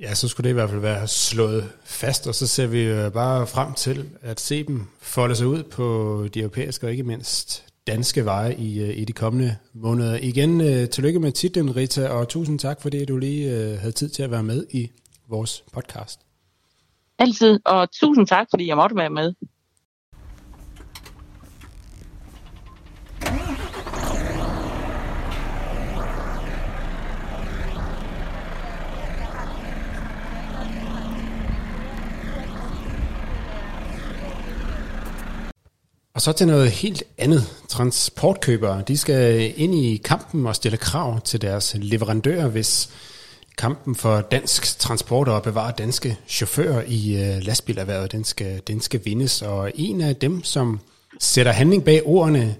Ja, 0.00 0.14
så 0.14 0.28
skulle 0.28 0.44
det 0.44 0.50
i 0.50 0.54
hvert 0.54 0.70
fald 0.70 0.80
være 0.80 1.08
slået 1.08 1.72
fast, 1.84 2.26
og 2.26 2.34
så 2.34 2.46
ser 2.46 2.66
vi 2.66 3.10
bare 3.10 3.46
frem 3.46 3.74
til 3.74 4.08
at 4.22 4.40
se 4.40 4.62
dem 4.62 4.86
folde 5.00 5.36
sig 5.36 5.46
ud 5.46 5.62
på 5.62 6.26
de 6.34 6.40
europæiske 6.40 6.86
og 6.86 6.90
ikke 6.90 7.02
mindst 7.02 7.66
danske 7.86 8.24
veje 8.24 8.54
i, 8.54 8.80
øh, 8.80 8.98
i 8.98 9.04
de 9.04 9.12
kommende 9.12 9.56
måneder. 9.72 10.18
Igen, 10.22 10.60
uh, 10.60 10.88
tillykke 10.88 11.20
med 11.20 11.32
titlen, 11.32 11.76
Rita, 11.76 12.08
og 12.08 12.28
tusind 12.28 12.58
tak, 12.58 12.82
fordi 12.82 13.04
du 13.04 13.16
lige 13.16 13.48
havde 13.76 13.92
tid 13.92 14.08
til 14.08 14.22
at 14.22 14.30
være 14.30 14.42
med 14.42 14.66
i 14.70 14.90
vores 15.28 15.64
podcast. 15.72 16.20
Altid, 17.18 17.60
og 17.64 17.92
tusind 17.92 18.26
tak, 18.26 18.46
fordi 18.50 18.66
jeg 18.66 18.76
måtte 18.76 18.96
være 18.96 19.10
med. 19.10 19.34
Og 36.16 36.22
så 36.22 36.32
til 36.32 36.46
noget 36.46 36.70
helt 36.70 37.02
andet. 37.18 37.44
Transportkøbere, 37.68 38.82
de 38.88 38.96
skal 38.96 39.52
ind 39.56 39.74
i 39.74 39.96
kampen 40.04 40.46
og 40.46 40.56
stille 40.56 40.76
krav 40.76 41.20
til 41.20 41.42
deres 41.42 41.76
leverandører, 41.78 42.48
hvis 42.48 42.90
kampen 43.58 43.94
for 43.94 44.20
dansk 44.20 44.78
transport 44.78 45.28
og 45.28 45.42
bevare 45.42 45.72
danske 45.78 46.16
chauffører 46.28 46.82
i 46.86 47.14
uh, 47.14 47.42
lastbilerhvervet, 47.42 48.12
den 48.12 48.24
skal, 48.24 48.62
den 48.66 48.80
skal 48.80 49.00
vindes. 49.04 49.42
Og 49.42 49.72
en 49.74 50.00
af 50.00 50.16
dem, 50.16 50.44
som 50.44 50.80
sætter 51.20 51.52
handling 51.52 51.84
bag 51.84 52.06
ordene, 52.06 52.56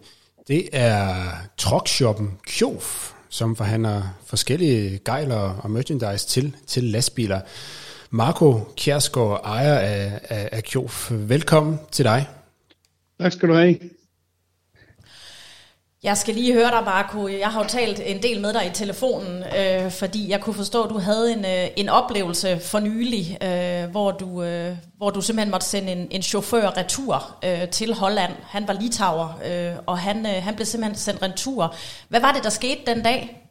det 0.49 0.69
er 0.73 1.15
truckshoppen 1.59 2.31
Kjof, 2.47 3.13
som 3.29 3.57
forhandler 3.57 4.03
forskellige 4.27 5.01
gejler 5.05 5.61
og 5.63 5.71
merchandise 5.71 6.27
til, 6.27 6.57
til 6.67 6.85
lastbiler. 6.85 7.41
Marco 8.11 8.61
Kjærsgaard, 8.77 9.41
ejer 9.45 9.79
af, 9.79 10.21
af, 10.29 10.49
af 10.53 10.65
Kjof. 10.65 11.11
Velkommen 11.11 11.79
til 11.93 12.05
dig. 12.05 12.36
Tak 13.21 13.33
skal 13.33 13.49
du 13.49 13.55
have. 13.55 13.79
Jeg 16.03 16.17
skal 16.17 16.35
lige 16.35 16.53
høre 16.53 16.71
dig, 16.71 16.83
Marco. 16.85 17.29
Jeg 17.29 17.49
har 17.49 17.63
jo 17.63 17.69
talt 17.69 18.01
en 18.07 18.23
del 18.23 18.41
med 18.41 18.53
dig 18.53 18.67
i 18.67 18.75
telefonen, 18.75 19.43
øh, 19.59 19.91
fordi 19.91 20.31
jeg 20.31 20.41
kunne 20.41 20.55
forstå, 20.55 20.83
at 20.83 20.91
du 20.91 20.99
havde 20.99 21.33
en, 21.33 21.45
øh, 21.45 21.69
en 21.77 21.89
oplevelse 21.89 22.59
for 22.59 22.81
nylig, 22.81 23.39
øh, 23.43 23.91
hvor, 23.91 24.11
du, 24.11 24.43
øh, 24.43 24.77
hvor 24.97 25.11
du 25.11 25.21
simpelthen 25.21 25.51
måtte 25.51 25.67
sende 25.67 25.93
en, 25.93 26.09
en 26.11 26.23
chauffør 26.23 26.79
retur 26.79 27.39
øh, 27.45 27.69
til 27.69 27.95
Holland. 27.95 28.33
Han 28.43 28.69
var 28.69 28.77
litauer, 28.81 29.29
øh, 29.49 29.77
og 29.87 29.99
han, 29.99 30.27
øh, 30.27 30.43
han 30.43 30.55
blev 30.55 30.67
simpelthen 30.67 30.97
sendt 30.97 31.23
retur. 31.23 31.75
Hvad 32.09 32.21
var 32.21 32.33
det, 32.33 32.45
der 32.45 32.51
skete 32.51 32.81
den 32.87 33.03
dag? 33.03 33.43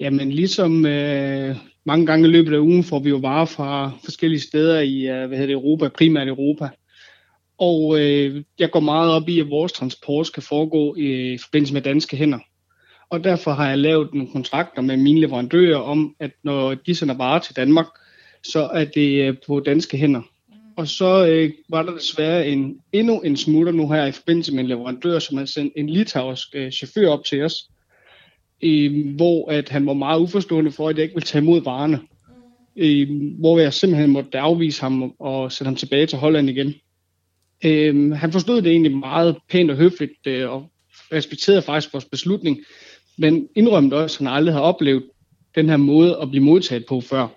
Jamen, 0.00 0.32
ligesom 0.32 0.86
øh, 0.86 1.56
mange 1.86 2.06
gange 2.06 2.28
i 2.28 2.30
løbet 2.30 2.54
af 2.54 2.58
ugen 2.58 2.84
får 2.84 2.98
vi 2.98 3.08
jo 3.08 3.16
varer 3.16 3.44
fra 3.44 3.90
forskellige 4.04 4.40
steder 4.40 4.80
i 4.80 5.06
øh, 5.06 5.28
hvad 5.28 5.38
hedder 5.38 5.46
det, 5.46 5.52
Europa, 5.52 5.88
primært 5.88 6.28
Europa. 6.28 6.68
Og 7.64 8.00
øh, 8.00 8.44
jeg 8.58 8.70
går 8.70 8.80
meget 8.80 9.10
op 9.10 9.28
i, 9.28 9.40
at 9.40 9.50
vores 9.50 9.72
transport 9.72 10.26
skal 10.26 10.42
foregå 10.42 10.94
i 10.96 11.38
forbindelse 11.42 11.74
med 11.74 11.82
danske 11.82 12.16
hænder. 12.16 12.38
Og 13.10 13.24
derfor 13.24 13.50
har 13.50 13.68
jeg 13.68 13.78
lavet 13.78 14.14
nogle 14.14 14.32
kontrakter 14.32 14.82
med 14.82 14.96
mine 14.96 15.20
leverandører 15.20 15.78
om, 15.78 16.14
at 16.20 16.30
når 16.42 16.74
de 16.74 16.94
sender 16.94 17.14
varer 17.14 17.38
til 17.38 17.56
Danmark, 17.56 17.86
så 18.42 18.60
er 18.60 18.84
det 18.84 19.28
øh, 19.28 19.36
på 19.46 19.60
danske 19.60 19.96
hænder. 19.96 20.22
Og 20.76 20.88
så 20.88 21.26
øh, 21.26 21.52
var 21.68 21.82
der 21.82 21.92
desværre 21.92 22.46
en, 22.48 22.78
endnu 22.92 23.20
en 23.20 23.36
smutter 23.36 23.72
nu 23.72 23.92
her 23.92 24.06
i 24.06 24.12
forbindelse 24.12 24.52
med 24.54 24.60
en 24.60 24.68
leverandør, 24.68 25.18
som 25.18 25.36
har 25.36 25.44
sendt 25.44 25.72
en 25.76 25.90
litauisk 25.90 26.48
øh, 26.54 26.70
chauffør 26.70 27.10
op 27.10 27.24
til 27.24 27.42
os, 27.42 27.54
øh, 28.62 29.14
hvor 29.16 29.50
at 29.50 29.68
han 29.68 29.86
var 29.86 29.94
meget 29.94 30.20
uforstående 30.20 30.72
for, 30.72 30.88
at 30.88 30.96
jeg 30.96 31.02
ikke 31.02 31.14
ville 31.14 31.26
tage 31.26 31.42
imod 31.42 31.62
varerne. 31.62 32.00
Øh, 32.76 33.08
hvor 33.38 33.58
jeg 33.58 33.72
simpelthen 33.72 34.10
måtte 34.10 34.38
afvise 34.38 34.80
ham 34.80 35.14
og 35.18 35.52
sætte 35.52 35.68
ham 35.68 35.76
tilbage 35.76 36.06
til 36.06 36.18
Holland 36.18 36.50
igen. 36.50 36.74
Øh, 37.64 38.12
han 38.12 38.32
forstod 38.32 38.62
det 38.62 38.70
egentlig 38.70 38.96
meget 38.96 39.36
pænt 39.50 39.70
og 39.70 39.76
høfligt, 39.76 40.26
øh, 40.26 40.50
og 40.50 40.70
respekterede 41.12 41.62
faktisk 41.62 41.92
vores 41.92 42.04
beslutning, 42.04 42.58
men 43.18 43.48
indrømte 43.56 43.94
også, 43.94 44.16
at 44.16 44.26
han 44.26 44.36
aldrig 44.36 44.54
har 44.54 44.60
oplevet 44.60 45.02
den 45.54 45.68
her 45.68 45.76
måde 45.76 46.18
at 46.22 46.30
blive 46.30 46.44
modtaget 46.44 46.86
på 46.86 47.00
før. 47.00 47.28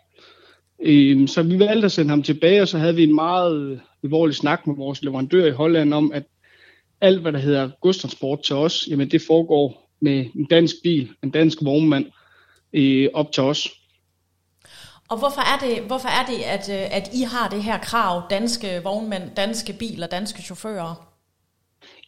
Øh, 0.83 1.27
så 1.27 1.43
vi 1.43 1.59
valgte 1.59 1.85
at 1.85 1.91
sende 1.91 2.09
ham 2.09 2.23
tilbage, 2.23 2.61
og 2.61 2.67
så 2.67 2.77
havde 2.77 2.95
vi 2.95 3.03
en 3.03 3.15
meget 3.15 3.71
øh, 3.71 3.79
alvorlig 4.03 4.35
snak 4.35 4.67
med 4.67 4.75
vores 4.75 5.03
leverandør 5.03 5.45
i 5.45 5.51
Holland 5.51 5.93
om, 5.93 6.11
at 6.11 6.23
alt, 7.01 7.21
hvad 7.21 7.31
der 7.31 7.39
hedder 7.39 7.69
godstransport 7.81 8.43
til 8.43 8.55
os, 8.55 8.87
jamen 8.89 9.11
det 9.11 9.21
foregår 9.21 9.91
med 10.01 10.25
en 10.35 10.45
dansk 10.45 10.75
bil, 10.83 11.09
en 11.23 11.29
dansk 11.29 11.57
vognmand, 11.61 12.05
øh, 12.73 13.09
op 13.13 13.31
til 13.31 13.43
os. 13.43 13.69
Og 15.09 15.17
hvorfor 15.17 15.41
er 15.41 15.57
det, 15.67 15.83
hvorfor 15.83 16.07
er 16.07 16.25
det 16.25 16.43
at, 16.43 16.69
øh, 16.69 16.97
at 16.97 17.09
I 17.13 17.21
har 17.21 17.49
det 17.49 17.63
her 17.63 17.77
krav, 17.77 18.21
danske 18.29 18.81
vognmænd, 18.83 19.23
danske 19.37 19.73
biler, 19.79 20.07
danske 20.07 20.41
chauffører? 20.41 21.13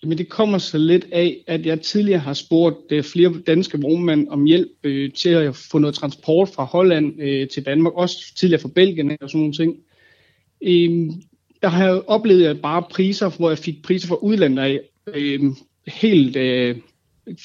Jamen 0.03 0.17
det 0.17 0.29
kommer 0.29 0.57
så 0.57 0.77
lidt 0.77 1.05
af, 1.11 1.43
at 1.47 1.65
jeg 1.65 1.81
tidligere 1.81 2.19
har 2.19 2.33
spurgt 2.33 2.91
uh, 2.91 3.03
flere 3.03 3.33
danske 3.47 3.81
vognmænd 3.81 4.27
om 4.27 4.45
hjælp 4.45 4.69
øh, 4.83 5.11
til 5.11 5.29
at 5.29 5.55
få 5.55 5.77
noget 5.77 5.95
transport 5.95 6.49
fra 6.49 6.63
Holland 6.63 7.21
øh, 7.21 7.47
til 7.47 7.65
Danmark, 7.65 7.93
også 7.93 8.35
tidligere 8.35 8.61
fra 8.61 8.69
Belgien 8.75 9.17
og 9.21 9.29
sådan 9.29 9.39
nogle 9.39 9.53
ting. 9.53 9.75
Øh, 10.61 11.13
der 11.61 11.67
har 11.67 11.85
jeg 11.85 12.01
oplevet 12.07 12.45
at 12.47 12.61
bare 12.61 12.83
priser, 12.91 13.29
hvor 13.37 13.49
jeg 13.49 13.57
fik 13.57 13.83
priser 13.83 14.07
fra 14.07 14.15
udlandet 14.15 14.63
af, 14.63 14.79
øh, 15.13 15.39
helt 15.87 16.35
øh, 16.35 16.75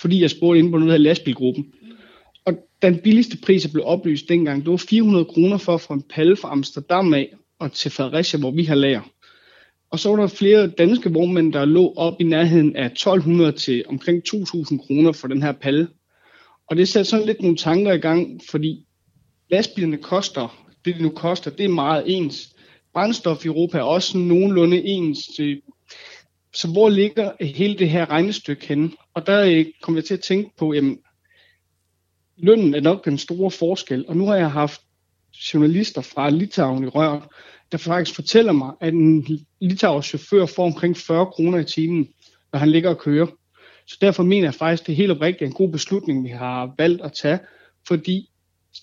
fordi 0.00 0.22
jeg 0.22 0.30
spurgte 0.30 0.58
inde 0.58 0.70
på 0.70 0.78
noget 0.78 0.94
af 0.94 1.02
lastbilgruppen. 1.02 1.72
Den 2.84 2.98
billigste 2.98 3.36
pris, 3.36 3.62
der 3.62 3.68
blev 3.72 3.84
oplyst 3.86 4.28
dengang, 4.28 4.62
det 4.62 4.70
var 4.70 4.76
400 4.76 5.24
kroner 5.24 5.58
for 5.58 5.74
at 5.74 5.80
få 5.80 5.92
en 5.92 6.02
palle 6.02 6.36
fra 6.36 6.50
Amsterdam 6.50 7.14
af 7.14 7.34
og 7.58 7.72
til 7.72 7.90
Fredericia, 7.90 8.40
hvor 8.40 8.50
vi 8.50 8.64
har 8.64 8.74
lager. 8.74 9.00
Og 9.90 9.98
så 9.98 10.08
var 10.08 10.16
der 10.16 10.26
flere 10.26 10.66
danske 10.66 11.12
vognmænd, 11.12 11.52
der 11.52 11.64
lå 11.64 11.92
op 11.96 12.20
i 12.20 12.24
nærheden 12.24 12.76
af 12.76 12.86
1200 12.86 13.52
til 13.52 13.84
omkring 13.88 14.24
2000 14.24 14.80
kroner 14.80 15.12
for 15.12 15.28
den 15.28 15.42
her 15.42 15.52
palle. 15.52 15.88
Og 16.66 16.76
det 16.76 16.88
satte 16.88 17.10
sådan 17.10 17.26
lidt 17.26 17.42
nogle 17.42 17.56
tanker 17.56 17.92
i 17.92 17.98
gang, 17.98 18.40
fordi 18.50 18.86
lastbilerne 19.50 19.96
koster, 19.98 20.66
det 20.84 20.96
de 20.96 21.02
nu 21.02 21.08
koster, 21.08 21.50
det 21.50 21.64
er 21.64 21.68
meget 21.68 22.04
ens. 22.06 22.54
Brændstof 22.94 23.44
i 23.44 23.48
Europa 23.48 23.78
er 23.78 23.82
også 23.82 24.18
nogenlunde 24.18 24.82
ens. 24.84 25.18
Så 26.54 26.68
hvor 26.72 26.88
ligger 26.88 27.44
hele 27.44 27.78
det 27.78 27.90
her 27.90 28.10
regnestykke 28.10 28.68
henne? 28.68 28.90
Og 29.14 29.26
der 29.26 29.44
øh, 29.44 29.66
kom 29.82 29.96
jeg 29.96 30.04
til 30.04 30.14
at 30.14 30.20
tænke 30.20 30.50
på, 30.58 30.72
jamen, 30.72 30.98
lønnen 32.36 32.74
er 32.74 32.80
nok 32.80 33.04
den 33.04 33.18
store 33.18 33.50
forskel. 33.50 34.04
Og 34.08 34.16
nu 34.16 34.26
har 34.26 34.36
jeg 34.36 34.50
haft 34.50 34.80
journalister 35.54 36.00
fra 36.00 36.30
Litauen 36.30 36.84
i 36.84 36.88
røret, 36.88 37.22
der 37.72 37.78
faktisk 37.78 38.14
fortæller 38.14 38.52
mig, 38.52 38.72
at 38.80 38.94
en 38.94 39.26
litauisk 39.60 40.08
chauffør 40.08 40.46
får 40.46 40.64
omkring 40.64 40.96
40 40.96 41.26
kroner 41.26 41.58
i 41.58 41.64
timen, 41.64 42.08
når 42.52 42.58
han 42.58 42.70
ligger 42.70 42.90
og 42.90 42.98
kører. 42.98 43.26
Så 43.86 43.98
derfor 44.00 44.22
mener 44.22 44.46
jeg 44.46 44.54
faktisk, 44.54 44.82
at 44.82 44.86
det 44.86 44.92
er 44.92 44.96
helt 44.96 45.10
oprigtigt 45.10 45.48
en 45.48 45.54
god 45.54 45.72
beslutning, 45.72 46.24
vi 46.24 46.28
har 46.28 46.74
valgt 46.78 47.02
at 47.02 47.12
tage, 47.12 47.38
fordi 47.88 48.30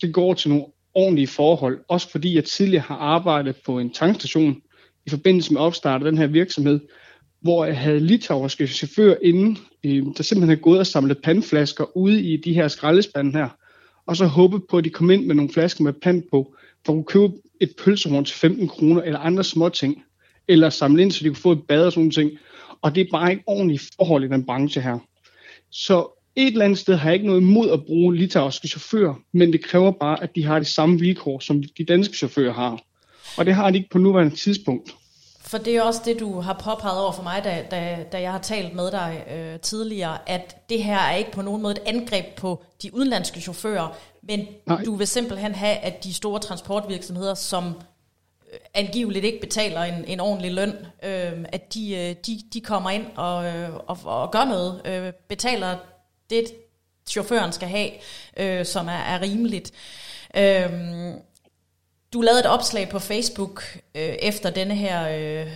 det 0.01 0.13
går 0.13 0.33
til 0.33 0.49
nogle 0.49 0.65
ordentlige 0.93 1.27
forhold. 1.27 1.79
Også 1.87 2.09
fordi 2.09 2.35
jeg 2.35 2.45
tidligere 2.45 2.83
har 2.83 2.95
arbejdet 2.95 3.55
på 3.65 3.79
en 3.79 3.93
tankstation 3.93 4.61
i 5.05 5.09
forbindelse 5.09 5.53
med 5.53 5.61
opstart 5.61 6.01
af 6.01 6.11
den 6.11 6.17
her 6.17 6.27
virksomhed, 6.27 6.79
hvor 7.41 7.65
jeg 7.65 7.77
havde 7.77 7.99
litauiske 7.99 8.67
chauffører 8.67 9.17
inde, 9.21 9.59
øh, 9.83 10.03
der 10.17 10.23
simpelthen 10.23 10.49
havde 10.49 10.61
gået 10.61 10.79
og 10.79 10.87
samlet 10.87 11.21
pandflasker 11.23 11.97
ude 11.97 12.21
i 12.21 12.37
de 12.37 12.53
her 12.53 12.67
skraldespande 12.67 13.31
her, 13.31 13.49
og 14.05 14.17
så 14.17 14.25
håbet 14.25 14.61
på, 14.69 14.77
at 14.77 14.83
de 14.83 14.89
kom 14.89 15.11
ind 15.11 15.25
med 15.25 15.35
nogle 15.35 15.53
flasker 15.53 15.83
med 15.83 15.93
pand 15.93 16.23
på, 16.31 16.55
for 16.85 16.93
at 16.93 16.95
kunne 16.95 17.03
købe 17.03 17.33
et 17.61 17.71
pølsehorn 17.83 18.25
til 18.25 18.35
15 18.35 18.67
kroner, 18.67 19.01
eller 19.01 19.19
andre 19.19 19.43
små 19.43 19.69
ting, 19.69 20.03
eller 20.47 20.69
samle 20.69 21.01
ind, 21.01 21.11
så 21.11 21.23
de 21.23 21.29
kunne 21.29 21.35
få 21.35 21.51
et 21.51 21.67
bad 21.67 21.85
og 21.85 21.93
sådan 21.93 22.11
ting. 22.11 22.31
Og 22.81 22.95
det 22.95 23.01
er 23.01 23.11
bare 23.11 23.31
ikke 23.31 23.43
ordentligt 23.47 23.89
forhold 23.95 24.23
i 24.23 24.27
den 24.27 24.45
branche 24.45 24.81
her. 24.81 24.99
Så 25.71 26.21
et 26.35 26.47
eller 26.47 26.65
andet 26.65 26.79
sted 26.79 26.95
har 26.95 27.09
jeg 27.09 27.13
ikke 27.13 27.27
noget 27.27 27.41
imod 27.41 27.69
at 27.69 27.85
bruge 27.85 28.15
litauiske 28.15 28.67
chauffører, 28.67 29.13
men 29.33 29.53
det 29.53 29.63
kræver 29.63 29.91
bare, 29.91 30.23
at 30.23 30.35
de 30.35 30.43
har 30.43 30.59
de 30.59 30.65
samme 30.65 30.99
vilkår, 30.99 31.39
som 31.39 31.63
de 31.77 31.85
danske 31.85 32.17
chauffører 32.17 32.53
har. 32.53 32.81
Og 33.37 33.45
det 33.45 33.53
har 33.53 33.71
de 33.71 33.77
ikke 33.77 33.89
på 33.89 33.97
nuværende 33.97 34.35
tidspunkt. 34.35 34.95
For 35.51 35.57
det 35.57 35.75
er 35.75 35.81
også 35.81 36.01
det, 36.05 36.19
du 36.19 36.39
har 36.39 36.53
påpeget 36.53 37.01
over 37.01 37.11
for 37.11 37.23
mig, 37.23 37.43
da, 37.43 37.65
da, 37.71 38.05
da 38.11 38.21
jeg 38.21 38.31
har 38.31 38.39
talt 38.39 38.75
med 38.75 38.91
dig 38.91 39.25
øh, 39.31 39.59
tidligere, 39.59 40.29
at 40.29 40.69
det 40.69 40.83
her 40.83 40.97
er 40.97 41.15
ikke 41.15 41.31
på 41.31 41.41
nogen 41.41 41.61
måde 41.61 41.73
et 41.73 41.81
angreb 41.85 42.25
på 42.35 42.63
de 42.81 42.95
udenlandske 42.95 43.41
chauffører, 43.41 43.97
men 44.21 44.47
Nej. 44.67 44.83
du 44.83 44.95
vil 44.95 45.07
simpelthen 45.07 45.55
have, 45.55 45.77
at 45.77 46.03
de 46.03 46.13
store 46.13 46.39
transportvirksomheder, 46.39 47.33
som 47.33 47.65
øh, 48.53 48.59
angiveligt 48.73 49.25
ikke 49.25 49.39
betaler 49.41 49.81
en, 49.81 50.05
en 50.05 50.19
ordentlig 50.19 50.51
løn, 50.51 50.73
øh, 51.03 51.45
at 51.49 51.73
de, 51.73 51.95
øh, 51.95 52.15
de, 52.25 52.41
de 52.53 52.61
kommer 52.61 52.89
ind 52.89 53.05
og, 53.15 53.45
øh, 53.45 53.69
og, 53.87 53.97
og 54.03 54.31
gør 54.31 54.45
noget, 54.45 54.81
øh, 54.85 55.13
betaler 55.27 55.77
det, 56.29 56.45
chaufføren 57.09 57.51
skal 57.51 57.67
have, 57.67 57.89
øh, 58.37 58.65
som 58.65 58.87
er, 58.87 58.91
er 58.91 59.21
rimeligt. 59.21 59.71
Øh, 60.37 60.71
du 62.13 62.21
lavede 62.21 62.39
et 62.39 62.45
opslag 62.45 62.89
på 62.89 62.99
Facebook 62.99 63.63
øh, 63.95 64.15
efter 64.21 64.49
denne 64.49 64.75
her 64.75 64.97
øh, 65.41 65.47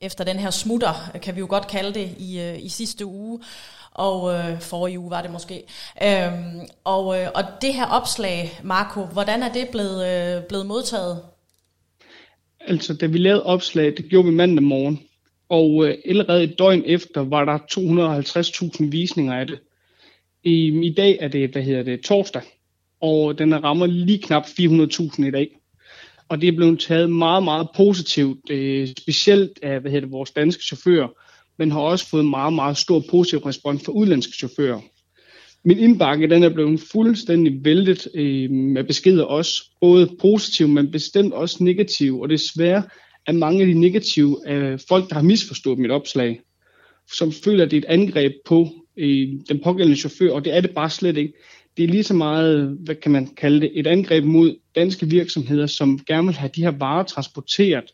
efter 0.00 0.24
den 0.24 0.36
her 0.36 0.50
smutter, 0.50 1.18
kan 1.22 1.34
vi 1.34 1.40
jo 1.40 1.46
godt 1.48 1.68
kalde 1.68 1.94
det, 1.94 2.10
i, 2.18 2.40
øh, 2.40 2.64
i 2.64 2.68
sidste 2.68 3.06
uge, 3.06 3.40
og 3.92 4.34
øh, 4.34 4.60
forrige 4.60 4.98
uge 4.98 5.10
var 5.10 5.22
det 5.22 5.30
måske. 5.30 5.62
Øhm, 6.02 6.60
og, 6.84 7.20
øh, 7.20 7.28
og 7.34 7.42
det 7.62 7.74
her 7.74 7.86
opslag, 7.86 8.60
Marco, 8.62 9.04
hvordan 9.04 9.42
er 9.42 9.52
det 9.52 9.68
blevet, 9.68 10.08
øh, 10.08 10.42
blevet 10.48 10.66
modtaget? 10.66 11.22
Altså, 12.60 12.94
da 12.94 13.06
vi 13.06 13.18
lavede 13.18 13.42
opslag, 13.42 13.96
det 13.96 14.04
gjorde 14.04 14.28
vi 14.28 14.34
mandag 14.34 14.62
morgen, 14.62 15.00
og 15.48 15.86
øh, 15.86 15.94
allerede 16.06 16.42
et 16.42 16.58
døgn 16.58 16.82
efter 16.86 17.20
var 17.20 17.44
der 17.44 17.58
250.000 18.78 18.90
visninger 18.90 19.34
af 19.34 19.46
det. 19.46 19.58
I, 20.44 20.86
I 20.86 20.94
dag 20.94 21.18
er 21.20 21.28
det, 21.28 21.50
hvad 21.50 21.62
hedder 21.62 21.82
det, 21.82 22.00
torsdag, 22.00 22.42
og 23.00 23.38
den 23.38 23.64
rammer 23.64 23.86
lige 23.86 24.22
knap 24.22 24.44
400.000 24.44 25.26
i 25.26 25.30
dag 25.30 25.48
og 26.32 26.40
det 26.40 26.48
er 26.48 26.56
blevet 26.56 26.80
taget 26.80 27.10
meget, 27.10 27.42
meget 27.42 27.68
positivt, 27.76 28.50
øh, 28.50 28.88
specielt 28.98 29.58
af 29.62 29.80
hvad 29.80 29.90
hedder 29.90 30.06
det, 30.06 30.12
vores 30.12 30.30
danske 30.30 30.62
chauffører, 30.62 31.08
men 31.58 31.70
har 31.70 31.80
også 31.80 32.08
fået 32.08 32.24
meget, 32.24 32.52
meget 32.52 32.76
stor 32.76 33.02
positiv 33.10 33.38
respons 33.38 33.84
fra 33.84 33.92
udlandske 33.92 34.32
chauffører. 34.36 34.80
Min 35.64 35.78
indbakke 35.78 36.28
den 36.28 36.42
er 36.42 36.48
blevet 36.48 36.80
fuldstændig 36.92 37.64
væltet 37.64 38.08
øh, 38.14 38.50
med 38.50 38.84
beskeder 38.84 39.24
også, 39.24 39.62
både 39.80 40.10
positive, 40.20 40.68
men 40.68 40.90
bestemt 40.90 41.32
også 41.32 41.64
negative, 41.64 42.22
og 42.22 42.28
desværre 42.28 42.82
er 43.26 43.32
mange 43.32 43.60
af 43.60 43.66
de 43.66 43.74
negative 43.74 44.38
øh, 44.46 44.78
folk, 44.88 45.08
der 45.08 45.14
har 45.14 45.22
misforstået 45.22 45.78
mit 45.78 45.90
opslag, 45.90 46.40
som 47.12 47.32
føler, 47.32 47.64
at 47.64 47.70
det 47.70 47.76
er 47.76 47.80
et 47.80 48.00
angreb 48.00 48.32
på 48.44 48.68
øh, 48.96 49.28
den 49.48 49.60
pågældende 49.64 49.98
chauffør, 49.98 50.32
og 50.32 50.44
det 50.44 50.56
er 50.56 50.60
det 50.60 50.70
bare 50.70 50.90
slet 50.90 51.16
ikke 51.16 51.32
det 51.76 51.84
er 51.84 51.88
lige 51.88 52.04
så 52.04 52.14
meget, 52.14 52.78
hvad 52.84 52.94
kan 52.94 53.12
man 53.12 53.26
kalde 53.26 53.60
det, 53.60 53.70
et 53.74 53.86
angreb 53.86 54.24
mod 54.24 54.56
danske 54.74 55.06
virksomheder, 55.06 55.66
som 55.66 55.98
gerne 56.06 56.26
vil 56.26 56.36
have 56.36 56.50
de 56.56 56.62
her 56.62 56.70
varer 56.78 57.02
transporteret 57.02 57.84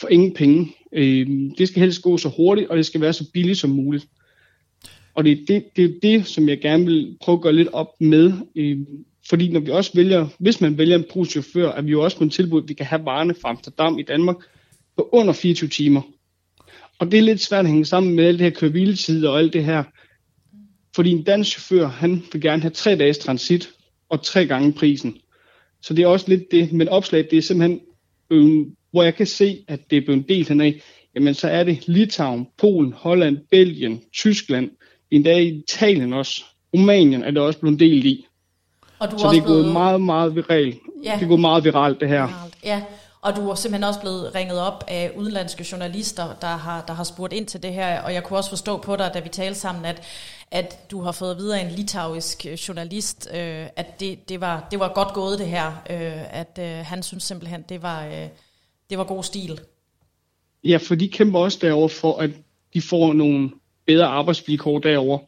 for 0.00 0.08
ingen 0.08 0.34
penge. 0.34 0.74
Øh, 0.92 1.26
det 1.58 1.68
skal 1.68 1.82
helst 1.82 2.02
gå 2.02 2.16
så 2.16 2.28
hurtigt, 2.28 2.68
og 2.68 2.76
det 2.76 2.86
skal 2.86 3.00
være 3.00 3.12
så 3.12 3.30
billigt 3.32 3.58
som 3.58 3.70
muligt. 3.70 4.06
Og 5.14 5.24
det 5.24 5.32
er 5.32 5.46
det, 5.46 5.64
det, 5.76 5.84
er 5.84 5.94
det 6.02 6.26
som 6.26 6.48
jeg 6.48 6.60
gerne 6.60 6.86
vil 6.86 7.16
prøve 7.20 7.36
at 7.36 7.42
gøre 7.42 7.52
lidt 7.52 7.68
op 7.72 8.00
med. 8.00 8.32
Øh, 8.56 8.78
fordi 9.28 9.48
når 9.48 9.60
vi 9.60 9.70
også 9.70 9.90
vælger, 9.94 10.28
hvis 10.38 10.60
man 10.60 10.78
vælger 10.78 10.96
en 10.96 11.04
bruschauffør, 11.10 11.68
er 11.72 11.82
vi 11.82 11.90
jo 11.90 12.04
også 12.04 12.16
på 12.16 12.24
en 12.24 12.30
tilbud, 12.30 12.62
at 12.62 12.68
vi 12.68 12.74
kan 12.74 12.86
have 12.86 13.04
varerne 13.04 13.34
fra 13.34 13.48
Amsterdam 13.48 13.98
i 13.98 14.02
Danmark 14.02 14.36
på 14.96 15.08
under 15.12 15.32
24 15.32 15.68
timer. 15.68 16.02
Og 16.98 17.10
det 17.12 17.18
er 17.18 17.22
lidt 17.22 17.40
svært 17.40 17.64
at 17.64 17.70
hænge 17.70 17.84
sammen 17.84 18.14
med 18.14 18.24
alt 18.24 18.38
det 18.38 18.44
her 18.44 18.68
køre 18.70 19.28
og 19.28 19.38
alt 19.38 19.52
det 19.52 19.64
her. 19.64 19.84
Fordi 20.94 21.10
en 21.10 21.22
dansk 21.22 21.50
chauffør, 21.50 21.86
han 21.86 22.22
vil 22.32 22.42
gerne 22.42 22.62
have 22.62 22.70
tre 22.70 22.96
dages 22.96 23.18
transit 23.18 23.70
og 24.08 24.22
tre 24.22 24.46
gange 24.46 24.72
prisen. 24.72 25.16
Så 25.82 25.94
det 25.94 26.02
er 26.02 26.06
også 26.06 26.28
lidt 26.28 26.50
det, 26.50 26.72
men 26.72 26.88
opslaget 26.88 27.30
det 27.30 27.38
er 27.38 27.42
simpelthen, 27.42 27.80
øh, 28.30 28.66
hvor 28.90 29.02
jeg 29.02 29.14
kan 29.14 29.26
se, 29.26 29.64
at 29.68 29.90
det 29.90 29.98
er 29.98 30.00
blevet 30.00 30.28
delt 30.28 30.48
henad, 30.48 30.72
jamen 31.14 31.34
så 31.34 31.48
er 31.48 31.64
det 31.64 31.88
Litauen, 31.88 32.46
Polen, 32.58 32.92
Holland, 32.92 33.38
Belgien, 33.50 34.00
Tyskland, 34.12 34.70
endda 35.10 35.38
i 35.38 35.48
Italien 35.48 36.12
også. 36.12 36.44
Rumænien 36.74 37.22
er 37.22 37.30
det 37.30 37.38
også 37.38 37.58
blevet 37.58 37.80
delt 37.80 38.04
i. 38.04 38.26
Og 38.98 39.10
du 39.10 39.18
så 39.18 39.28
det 39.32 39.38
er 39.38 39.46
gået 39.46 39.62
blevet... 39.62 39.72
meget, 39.72 40.00
meget 40.00 40.36
viralt. 40.36 40.78
Ja. 41.04 41.14
Det 41.14 41.22
er 41.22 41.28
gået 41.28 41.40
meget 41.40 41.64
viralt, 41.64 42.00
det 42.00 42.08
her. 42.08 42.50
Ja, 42.64 42.82
og 43.22 43.36
du 43.36 43.48
er 43.50 43.54
simpelthen 43.54 43.84
også 43.84 44.00
blevet 44.00 44.34
ringet 44.34 44.60
op 44.60 44.84
af 44.88 45.12
udenlandske 45.16 45.66
journalister, 45.72 46.34
der 46.40 46.46
har, 46.46 46.84
der 46.86 46.92
har 46.92 47.04
spurgt 47.04 47.32
ind 47.32 47.46
til 47.46 47.62
det 47.62 47.72
her. 47.72 48.02
Og 48.02 48.14
jeg 48.14 48.24
kunne 48.24 48.38
også 48.38 48.50
forstå 48.50 48.76
på 48.76 48.96
dig, 48.96 49.10
da 49.14 49.20
vi 49.20 49.28
talte 49.28 49.60
sammen, 49.60 49.84
at, 49.84 50.02
at 50.50 50.90
du 50.90 51.00
har 51.00 51.12
fået 51.12 51.36
videre 51.36 51.60
en 51.60 51.70
litauisk 51.70 52.46
øh, 52.46 52.52
journalist, 52.52 53.28
øh, 53.34 53.66
at 53.76 54.00
det, 54.00 54.28
det, 54.28 54.40
var, 54.40 54.68
det 54.70 54.78
var 54.78 54.92
godt 54.94 55.14
gået 55.14 55.38
det 55.38 55.46
her. 55.46 55.66
Øh, 55.66 56.40
at 56.40 56.58
øh, 56.60 56.86
han 56.86 57.02
synes 57.02 57.22
simpelthen, 57.22 57.64
det 57.68 57.82
var, 57.82 58.06
øh, 58.06 58.28
det 58.90 58.98
var 58.98 59.04
god 59.04 59.22
stil. 59.22 59.60
Ja, 60.64 60.76
for 60.76 60.94
de 60.94 61.08
kæmper 61.08 61.38
også 61.38 61.58
derover 61.60 61.88
for, 61.88 62.18
at 62.18 62.30
de 62.74 62.82
får 62.82 63.12
nogle 63.12 63.50
bedre 63.86 64.06
arbejdsvilkår 64.06 64.78
derover. 64.78 65.18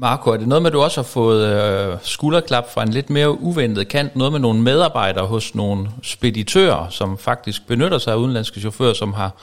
Marco, 0.00 0.30
er 0.30 0.36
det 0.36 0.48
noget 0.48 0.62
med, 0.62 0.70
at 0.70 0.74
du 0.74 0.80
også 0.80 1.00
har 1.00 1.08
fået 1.08 1.46
øh, 1.46 1.98
skulderklap 2.02 2.70
fra 2.74 2.82
en 2.82 2.88
lidt 2.88 3.10
mere 3.10 3.40
uventet 3.40 3.88
kant? 3.88 4.16
Noget 4.16 4.32
med 4.32 4.40
nogle 4.40 4.62
medarbejdere 4.62 5.26
hos 5.26 5.54
nogle 5.54 5.88
speditører, 6.02 6.88
som 6.88 7.18
faktisk 7.18 7.66
benytter 7.66 7.98
sig 7.98 8.12
af 8.12 8.16
udenlandske 8.16 8.60
chauffører, 8.60 8.92
som 8.92 9.12
har, 9.12 9.42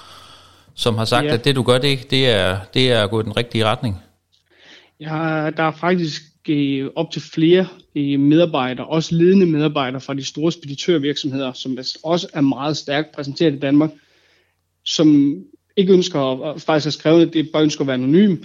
som 0.76 0.98
har 0.98 1.06
sagt, 1.06 1.26
ja. 1.26 1.34
at 1.34 1.46
det 1.46 1.56
du 1.56 1.64
gør, 1.64 1.78
det, 1.78 2.12
det, 2.12 2.30
er, 2.30 2.60
det 2.74 2.92
er 2.92 3.08
gået 3.08 3.24
i 3.24 3.26
den 3.26 3.38
rigtige 3.38 3.66
retning? 3.66 4.02
Ja, 5.00 5.50
der 5.58 5.64
er 5.64 5.72
faktisk 5.72 6.22
øh, 6.50 6.90
op 6.96 7.12
til 7.12 7.22
flere 7.22 7.68
øh, 7.96 8.20
medarbejdere, 8.20 8.88
også 8.88 9.16
ledende 9.16 9.46
medarbejdere 9.46 10.02
fra 10.02 10.14
de 10.14 10.24
store 10.24 10.52
speditørvirksomheder, 10.52 11.54
som 11.54 11.78
også 12.04 12.28
er 12.34 12.42
meget 12.42 12.78
stærkt 12.78 13.16
præsenteret 13.16 13.54
i 13.54 13.60
Danmark, 13.60 13.90
som 14.86 15.36
ikke 15.78 15.94
ønsker 15.94 16.44
at 16.44 16.62
faktisk 16.62 17.06
at 17.06 17.34
det 17.34 17.50
bare 17.54 17.64
ønsker 17.64 17.82
at 17.82 17.88
være 17.88 17.94
anonym, 17.94 18.38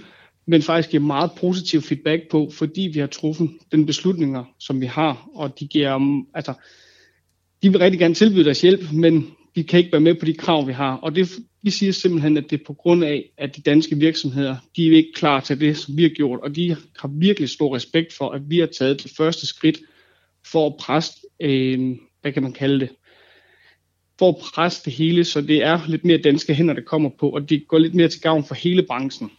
men 0.47 0.61
faktisk 0.61 0.89
giver 0.89 1.03
meget 1.03 1.31
positiv 1.37 1.81
feedback 1.81 2.29
på, 2.31 2.49
fordi 2.53 2.81
vi 2.93 2.99
har 2.99 3.07
truffet 3.07 3.49
den 3.71 3.85
beslutninger, 3.85 4.43
som 4.59 4.81
vi 4.81 4.85
har, 4.85 5.29
og 5.33 5.59
de 5.59 5.67
giver, 5.67 5.97
mm, 5.97 6.25
altså, 6.33 6.53
de 7.63 7.69
vil 7.69 7.79
rigtig 7.79 7.99
gerne 7.99 8.13
tilbyde 8.13 8.45
deres 8.45 8.61
hjælp, 8.61 8.91
men 8.93 9.31
de 9.55 9.63
kan 9.63 9.79
ikke 9.79 9.91
være 9.91 10.01
med 10.01 10.15
på 10.15 10.25
de 10.25 10.33
krav, 10.33 10.67
vi 10.67 10.73
har. 10.73 10.95
Og 10.95 11.15
det, 11.15 11.29
de 11.65 11.71
siger 11.71 11.91
simpelthen, 11.91 12.37
at 12.37 12.49
det 12.49 12.59
er 12.59 12.63
på 12.67 12.73
grund 12.73 13.03
af, 13.03 13.29
at 13.37 13.55
de 13.55 13.61
danske 13.61 13.95
virksomheder, 13.97 14.55
de 14.75 14.87
er 14.87 14.95
ikke 14.95 15.13
klar 15.15 15.39
til 15.39 15.59
det, 15.59 15.77
som 15.77 15.97
vi 15.97 16.03
har 16.03 16.09
gjort, 16.09 16.39
og 16.43 16.55
de 16.55 16.75
har 16.99 17.07
virkelig 17.19 17.49
stor 17.49 17.75
respekt 17.75 18.13
for, 18.13 18.29
at 18.29 18.41
vi 18.49 18.59
har 18.59 18.65
taget 18.65 19.03
det 19.03 19.11
første 19.17 19.47
skridt 19.47 19.79
for 20.47 20.67
at 20.67 20.75
presse, 20.79 21.13
øh, 21.39 21.95
hvad 22.21 22.31
kan 22.31 22.43
man 22.43 22.53
kalde 22.53 22.79
det, 22.79 22.89
for 24.19 24.29
at 24.29 24.35
presse 24.53 24.81
det 24.85 24.93
hele, 24.93 25.23
så 25.23 25.41
det 25.41 25.63
er 25.63 25.79
lidt 25.87 26.05
mere 26.05 26.17
danske 26.17 26.53
hænder, 26.53 26.73
der 26.73 26.81
kommer 26.81 27.09
på, 27.19 27.29
og 27.29 27.49
det 27.49 27.67
går 27.67 27.77
lidt 27.77 27.93
mere 27.93 28.07
til 28.07 28.21
gavn 28.21 28.43
for 28.43 28.55
hele 28.55 28.83
branchen. 28.83 29.31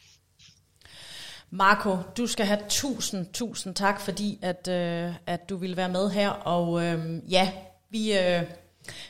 Marco, 1.54 1.96
du 2.16 2.26
skal 2.26 2.46
have 2.46 2.58
tusind, 2.68 3.26
tusind 3.32 3.74
tak, 3.74 4.00
fordi 4.00 4.38
at, 4.42 4.68
øh, 4.68 5.12
at 5.26 5.48
du 5.48 5.56
vil 5.56 5.76
være 5.76 5.88
med 5.88 6.10
her. 6.10 6.28
Og 6.30 6.84
øh, 6.84 7.32
ja, 7.32 7.52
vi, 7.90 8.18
øh, 8.18 8.42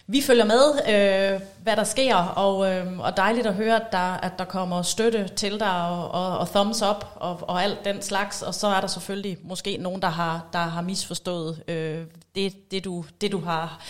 vi 0.07 0.23
følger 0.23 0.45
med, 0.45 0.73
øh, 0.89 1.41
hvad 1.63 1.77
der 1.77 1.85
sker, 1.85 2.17
og, 2.17 2.73
øh, 2.73 2.99
og 2.99 3.17
dejligt 3.17 3.47
at 3.47 3.55
høre, 3.55 3.77
at 3.77 3.93
der, 3.93 4.13
at 4.15 4.33
der 4.39 4.45
kommer 4.45 4.83
støtte 4.83 5.29
til 5.29 5.61
dig, 5.61 5.89
og, 5.89 6.11
og, 6.11 6.39
og 6.39 6.49
thumbs 6.49 6.83
up, 6.83 7.07
og, 7.15 7.41
og 7.43 7.63
alt 7.63 7.85
den 7.85 8.03
slags. 8.03 8.43
Og 8.43 8.55
så 8.55 8.67
er 8.67 8.81
der 8.81 8.89
selvfølgelig 8.89 9.39
måske 9.43 9.77
nogen, 9.77 10.03
der 10.03 10.09
har, 10.09 10.49
der 10.53 10.59
har 10.59 10.83
misforstået 10.83 11.63
øh, 11.69 12.07
det, 12.35 12.71
det, 12.71 12.85
du, 12.85 13.05
det, 13.21 13.33
du 13.33 13.41
har, 13.41 13.81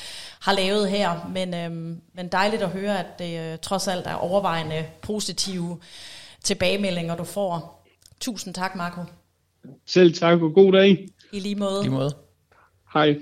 har 0.40 0.52
lavet 0.52 0.90
her. 0.90 1.30
Men, 1.35 1.54
øh, 1.54 1.97
men 2.14 2.28
dejligt 2.32 2.62
at 2.62 2.71
høre, 2.71 2.99
at 2.99 3.18
det 3.18 3.52
øh, 3.52 3.59
trods 3.59 3.88
alt 3.88 4.06
er 4.06 4.14
overvejende 4.14 4.87
positive 5.02 5.78
tilbagemeldinger, 6.44 7.16
du 7.16 7.25
får. 7.25 7.81
Tusind 8.23 8.55
tak, 8.55 8.76
Marco. 8.76 9.00
Selv 9.87 10.14
tak, 10.14 10.43
og 10.43 10.52
god 10.55 10.73
dag. 10.73 11.09
I 11.33 11.41
lige 11.41 11.55
måde. 11.55 11.81
I 11.81 11.83
lige 11.83 11.95
måde. 11.95 12.17
Hej. 12.95 13.19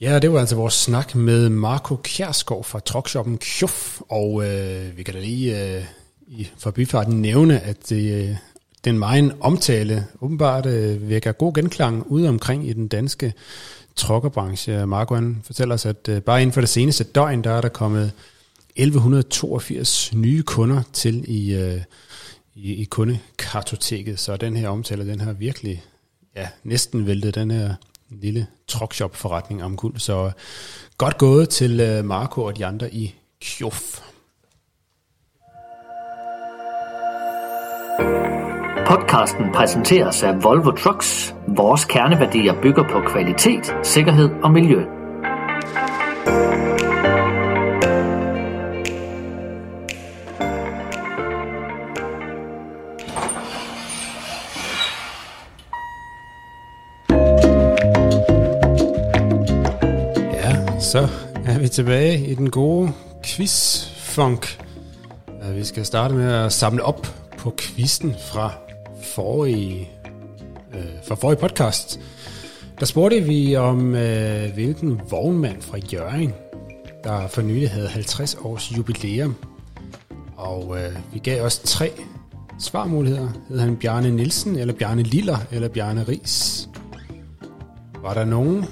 Ja, 0.00 0.18
det 0.18 0.32
var 0.32 0.40
altså 0.40 0.56
vores 0.56 0.74
snak 0.74 1.14
med 1.14 1.48
Marco 1.48 1.96
Kjærskov 1.96 2.64
fra 2.64 2.80
Trokshoppen 2.80 3.38
Kjuf, 3.38 4.00
og 4.08 4.46
øh, 4.46 4.96
vi 4.96 5.02
kan 5.02 5.14
da 5.14 5.20
lige 5.20 5.76
øh, 5.76 5.84
i 6.26 6.48
forbifarten 6.58 7.22
nævne, 7.22 7.60
at 7.60 7.88
det, 7.88 8.28
øh, 8.28 8.36
den 8.84 8.98
meget 8.98 9.36
omtale 9.40 10.06
åbenbart 10.20 10.66
øh, 10.66 11.08
vækker 11.08 11.32
god 11.32 11.54
genklang 11.54 12.06
ude 12.06 12.28
omkring 12.28 12.68
i 12.68 12.72
den 12.72 12.88
danske 12.88 13.32
trokkerbranche. 13.96 14.86
Marco 14.86 15.14
han 15.14 15.42
fortæller 15.44 15.74
os, 15.74 15.86
at 15.86 16.08
øh, 16.08 16.22
bare 16.22 16.42
inden 16.42 16.52
for 16.52 16.60
det 16.60 16.70
seneste 16.70 17.04
døgn, 17.04 17.44
der 17.44 17.50
er 17.50 17.60
der 17.60 17.68
kommet 17.68 18.12
1182 18.76 20.14
nye 20.14 20.42
kunder 20.42 20.82
til 20.92 21.24
i, 21.28 21.54
øh, 21.54 21.80
i, 22.56 22.74
i 22.74 22.84
kundekartoteket, 22.84 24.18
så 24.18 24.36
den 24.36 24.56
her 24.56 24.68
omtale, 24.68 25.06
den 25.06 25.20
har 25.20 25.32
virkelig 25.32 25.84
ja, 26.36 26.48
næsten 26.64 27.06
væltet 27.06 27.34
den 27.34 27.50
her 27.50 27.74
lille 28.08 28.46
truckshop-forretning 28.68 29.64
om 29.64 29.76
kul. 29.76 29.98
Så 29.98 30.24
øh, 30.24 30.32
godt 30.98 31.18
gået 31.18 31.48
til 31.48 31.80
øh, 31.80 32.04
Marco 32.04 32.42
og 32.42 32.56
de 32.56 32.66
andre 32.66 32.94
i 32.94 33.14
Kjof. 33.40 34.00
Podcasten 38.86 39.44
præsenteres 39.54 40.22
af 40.22 40.44
Volvo 40.44 40.70
Trucks. 40.70 41.34
Vores 41.48 41.84
kerneværdier 41.84 42.62
bygger 42.62 42.82
på 42.82 43.00
kvalitet, 43.08 43.74
sikkerhed 43.82 44.30
og 44.42 44.50
miljø. 44.50 44.82
Vi 61.66 61.70
tilbage 61.70 62.26
i 62.26 62.34
den 62.34 62.50
gode 62.50 62.92
quiz-funk. 63.24 64.58
Vi 65.54 65.64
skal 65.64 65.84
starte 65.84 66.14
med 66.14 66.32
at 66.32 66.52
samle 66.52 66.82
op 66.82 67.06
på 67.38 67.54
quizzen 67.58 68.14
fra 68.32 68.52
forrige, 69.02 69.90
øh, 70.74 70.84
fra 71.08 71.14
forrige 71.14 71.38
podcast. 71.38 72.00
Der 72.80 72.86
spurgte 72.86 73.20
vi 73.20 73.56
om, 73.56 73.94
øh, 73.94 74.52
hvilken 74.54 75.00
vognmand 75.10 75.62
fra 75.62 75.78
Jørgen, 75.92 76.32
der 77.04 77.28
for 77.28 77.42
nylig 77.42 77.70
havde 77.70 77.88
50 77.88 78.34
års 78.34 78.72
jubilæum. 78.76 79.34
Og 80.36 80.76
øh, 80.78 80.96
vi 81.12 81.18
gav 81.18 81.44
os 81.44 81.58
tre 81.58 81.92
svarmuligheder. 82.60 83.28
Hed 83.48 83.58
han 83.58 83.76
Bjarne 83.76 84.10
Nielsen, 84.10 84.56
eller 84.56 84.74
Bjarne 84.74 85.02
Liller, 85.02 85.38
eller 85.50 85.68
Bjarne 85.68 86.04
Ries? 86.08 86.68
Var 88.02 88.14
der 88.14 88.24
nogen 88.24 88.64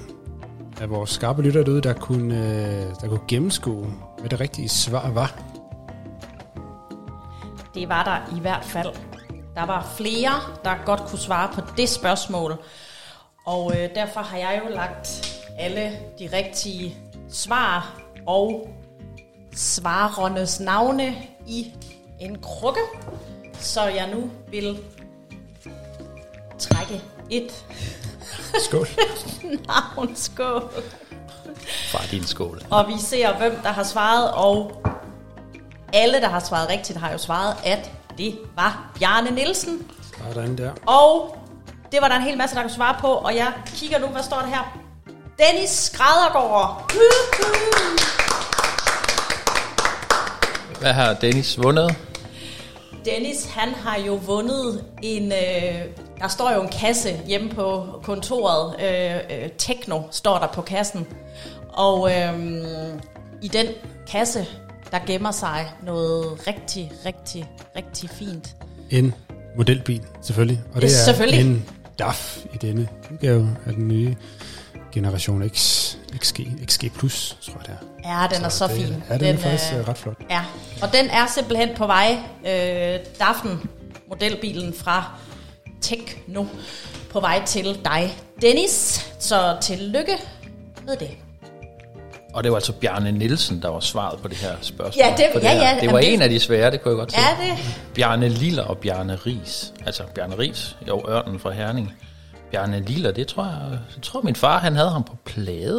af 0.81 0.89
vores 0.89 1.09
skarpe 1.09 1.41
lytter 1.41 1.63
derude, 1.63 1.81
der 1.81 1.93
kunne, 1.93 2.35
øh, 2.35 2.95
der 3.01 3.07
kunne 3.07 3.27
gennemskue, 3.27 3.93
hvad 4.19 4.29
det 4.29 4.39
rigtige 4.39 4.69
svar 4.69 5.09
var? 5.11 5.39
Det 7.73 7.89
var 7.89 8.03
der 8.03 8.37
i 8.37 8.39
hvert 8.39 8.65
fald. 8.65 8.89
Der 9.55 9.65
var 9.65 9.93
flere, 9.97 10.31
der 10.63 10.85
godt 10.85 10.99
kunne 10.99 11.19
svare 11.19 11.49
på 11.53 11.61
det 11.77 11.89
spørgsmål. 11.89 12.53
Og 13.45 13.71
øh, 13.75 13.95
derfor 13.95 14.19
har 14.19 14.37
jeg 14.37 14.61
jo 14.65 14.75
lagt 14.75 15.41
alle 15.57 15.91
de 16.19 16.29
rigtige 16.33 16.97
svar 17.29 18.01
og 18.25 18.69
svarernes 19.55 20.59
navne 20.59 21.15
i 21.47 21.73
en 22.19 22.41
krukke, 22.41 22.81
så 23.53 23.81
jeg 23.81 24.09
nu 24.13 24.29
vil 24.51 24.79
trække 26.59 27.01
et 27.29 27.65
Skål. 28.59 28.87
navn. 29.67 30.15
Skål. 30.15 30.69
Fra 31.91 31.99
din 32.11 32.25
skål. 32.25 32.61
Og 32.69 32.87
vi 32.87 32.93
ser, 32.99 33.37
hvem 33.37 33.59
der 33.63 33.69
har 33.69 33.83
svaret, 33.83 34.31
og 34.31 34.71
alle, 35.93 36.21
der 36.21 36.29
har 36.29 36.39
svaret 36.39 36.69
rigtigt, 36.69 36.99
har 36.99 37.11
jo 37.11 37.17
svaret, 37.17 37.55
at 37.63 37.91
det 38.17 38.37
var 38.55 38.91
Bjarne 38.99 39.31
Nielsen. 39.31 39.91
Sådan 40.33 40.57
der. 40.57 40.71
Og 40.85 41.37
det 41.91 42.01
var 42.01 42.07
der 42.07 42.15
en 42.15 42.21
hel 42.21 42.37
masse, 42.37 42.55
der 42.55 42.61
kunne 42.61 42.71
svare 42.71 42.95
på, 42.99 43.07
og 43.07 43.35
jeg 43.35 43.53
kigger 43.75 43.99
nu, 43.99 44.07
hvad 44.07 44.23
står 44.23 44.37
der 44.37 44.47
her? 44.47 44.77
Dennis 45.39 45.69
Skræddergaard. 45.69 46.91
Hvad 50.79 50.93
har 50.93 51.13
Dennis 51.13 51.57
vundet? 51.63 51.95
Dennis, 53.05 53.45
han 53.45 53.73
har 53.73 53.99
jo 53.99 54.13
vundet 54.13 54.83
en... 55.03 55.31
Øh, 55.31 56.04
der 56.19 56.27
står 56.27 56.51
jo 56.51 56.61
en 56.61 56.69
kasse 56.69 57.19
hjemme 57.27 57.49
på 57.49 57.85
kontoret. 58.03 58.75
Øh, 58.79 59.15
øh, 59.15 59.49
Techno 59.57 60.01
står 60.11 60.39
der 60.39 60.47
på 60.47 60.61
kassen. 60.61 61.07
Og 61.69 62.11
øh, 62.11 62.39
i 63.41 63.47
den 63.47 63.65
kasse, 64.11 64.45
der 64.91 64.99
gemmer 65.07 65.31
sig 65.31 65.71
noget 65.83 66.47
rigtig, 66.47 66.91
rigtig, 67.05 67.49
rigtig 67.75 68.09
fint. 68.09 68.55
En 68.89 69.13
modelbil, 69.57 70.01
selvfølgelig. 70.21 70.61
Og 70.73 70.81
det 70.81 70.87
er 70.87 71.03
selvfølgelig. 71.05 71.41
en 71.41 71.65
DAF 71.99 72.37
i 72.53 72.57
denne 72.57 72.87
udgave 73.11 73.57
af 73.65 73.73
den 73.73 73.87
nye 73.87 74.15
generation 74.91 75.49
X, 75.49 75.85
XG, 76.17 76.39
XG 76.65 76.91
Plus, 76.97 77.37
tror 77.41 77.61
jeg 77.67 77.67
det 77.67 77.77
er. 78.03 78.21
Ja, 78.21 78.27
den 78.35 78.45
er 78.45 78.49
så 78.49 78.67
det, 78.67 78.75
fin. 78.75 79.03
Ja, 79.09 79.17
den, 79.17 79.35
er 79.35 79.39
faktisk 79.39 79.73
øh, 79.73 79.79
øh, 79.79 79.87
ret 79.87 79.97
flot. 79.97 80.17
Ja, 80.29 80.41
og 80.81 80.93
den 80.93 81.09
er 81.09 81.25
simpelthen 81.27 81.69
på 81.75 81.87
vej. 81.87 82.17
Øh, 82.47 82.99
Daffen, 83.19 83.69
modelbilen 84.09 84.73
fra 84.73 85.11
Tekno, 85.81 86.45
på 87.11 87.19
vej 87.19 87.45
til 87.45 87.79
dig, 87.85 88.17
Dennis. 88.41 89.05
Så 89.19 89.57
tillykke 89.61 90.17
med 90.85 90.95
det. 90.97 91.09
Og 92.33 92.43
det 92.43 92.51
var 92.51 92.57
altså 92.57 92.71
Bjarne 92.73 93.11
Nielsen, 93.11 93.61
der 93.61 93.69
var 93.69 93.79
svaret 93.79 94.19
på 94.19 94.27
det 94.27 94.37
her 94.37 94.55
spørgsmål. 94.61 95.05
Ja, 95.05 95.13
det- 95.17 95.25
på 95.33 95.39
ja, 95.39 95.53
her. 95.53 95.63
ja, 95.69 95.75
Det 95.75 95.81
jamen 95.81 95.93
var 95.93 95.99
det- 96.01 96.13
en 96.13 96.21
af 96.21 96.29
de 96.29 96.39
svære, 96.39 96.71
det 96.71 96.81
kunne 96.81 96.91
jeg 96.91 96.97
godt 96.97 97.11
se. 97.11 97.17
Er 97.17 97.55
det? 97.55 97.63
Bjarne 97.93 98.29
Liller 98.29 98.63
og 98.63 98.77
Bjarne 98.77 99.15
Ries. 99.25 99.73
Altså 99.85 100.03
Bjarne 100.15 100.37
Ries, 100.37 100.75
jo, 100.87 101.05
Ørnen 101.09 101.39
fra 101.39 101.51
Herning. 101.51 101.93
Bjarne 102.51 102.79
Liller, 102.79 103.11
det 103.11 103.27
tror 103.27 103.43
jeg, 103.43 103.79
jeg 103.95 104.03
tror 104.03 104.21
min 104.21 104.35
far, 104.35 104.59
han 104.59 104.75
havde 104.75 104.89
ham 104.89 105.03
på 105.03 105.15
plade. 105.25 105.77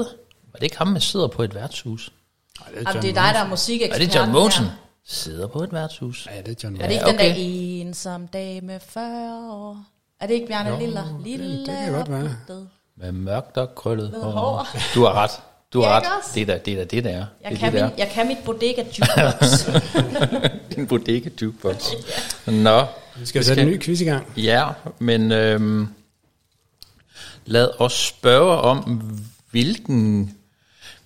Var 0.52 0.56
det 0.58 0.62
ikke 0.62 0.78
ham, 0.78 0.92
der 0.92 1.00
sidder 1.00 1.26
på 1.26 1.42
et 1.42 1.54
værtshus? 1.54 2.12
Ej, 2.60 2.66
det 2.78 2.88
Jamen, 2.88 3.02
det 3.02 3.10
er 3.10 3.14
dig, 3.14 3.30
der 3.34 3.40
er 3.44 3.48
musikekspert. 3.48 4.00
Er 4.02 4.06
det 4.06 4.14
John 4.16 4.32
Mogensen? 4.32 4.64
Sidder 5.08 5.46
på 5.46 5.62
et 5.62 5.72
værtshus. 5.72 6.28
Ja, 6.36 6.40
det 6.42 6.48
er 6.48 6.54
John 6.64 6.76
Er 6.80 6.86
det 6.86 6.92
ikke 6.94 7.04
Ja, 7.06 7.10
den 7.12 7.18
der 7.18 7.30
okay. 7.32 7.40
ensom 7.86 8.26
dag 8.28 8.64
med 8.64 8.80
40 8.80 9.52
år? 9.52 9.84
Er 10.20 10.26
det 10.26 10.34
ikke 10.34 10.46
Bjarne 10.46 10.70
Jo, 10.70 10.78
Liller? 10.78 11.02
det- 11.04 11.20
Lille 11.24 11.58
det 11.58 11.66
kan 11.66 11.92
godt 11.92 12.10
være. 12.10 12.36
Med 12.96 13.12
mørkt 13.12 13.56
og 13.56 13.74
krøllet 13.74 14.10
hår. 14.22 14.30
hår. 14.30 14.66
Du 14.94 15.04
har 15.04 15.12
ret. 15.12 15.30
Du 15.72 15.80
har 15.80 15.88
Ja, 15.88 15.96
ret. 15.98 16.04
også? 16.18 16.30
Det 16.34 16.42
er 16.42 16.46
da 16.46 16.58
det, 16.64 16.72
er 16.72 16.76
da 16.76 16.84
det 16.84 17.04
der. 17.04 17.10
Jeg, 17.10 17.26
det 17.42 17.52
er 17.52 17.56
kan 17.56 17.72
det 17.72 17.80
der. 17.80 17.88
min, 17.90 17.98
jeg 17.98 18.08
kan 18.08 18.26
mit 18.26 18.36
bodega 18.44 18.82
jukebox. 18.98 19.68
Din 20.76 20.86
bodega 20.86 21.28
jukebox. 21.42 21.90
Nå. 22.46 22.84
Vi 23.16 23.26
skal 23.26 23.44
sætte 23.44 23.62
en 23.62 23.68
ny 23.68 23.80
quiz 23.82 24.00
i 24.00 24.04
gang. 24.04 24.26
Ja, 24.36 24.68
men 24.98 25.32
øhm, 25.32 25.88
lad 27.44 27.68
os 27.78 27.92
spørge 27.92 28.52
om, 28.58 28.78
hvilken, 29.50 30.35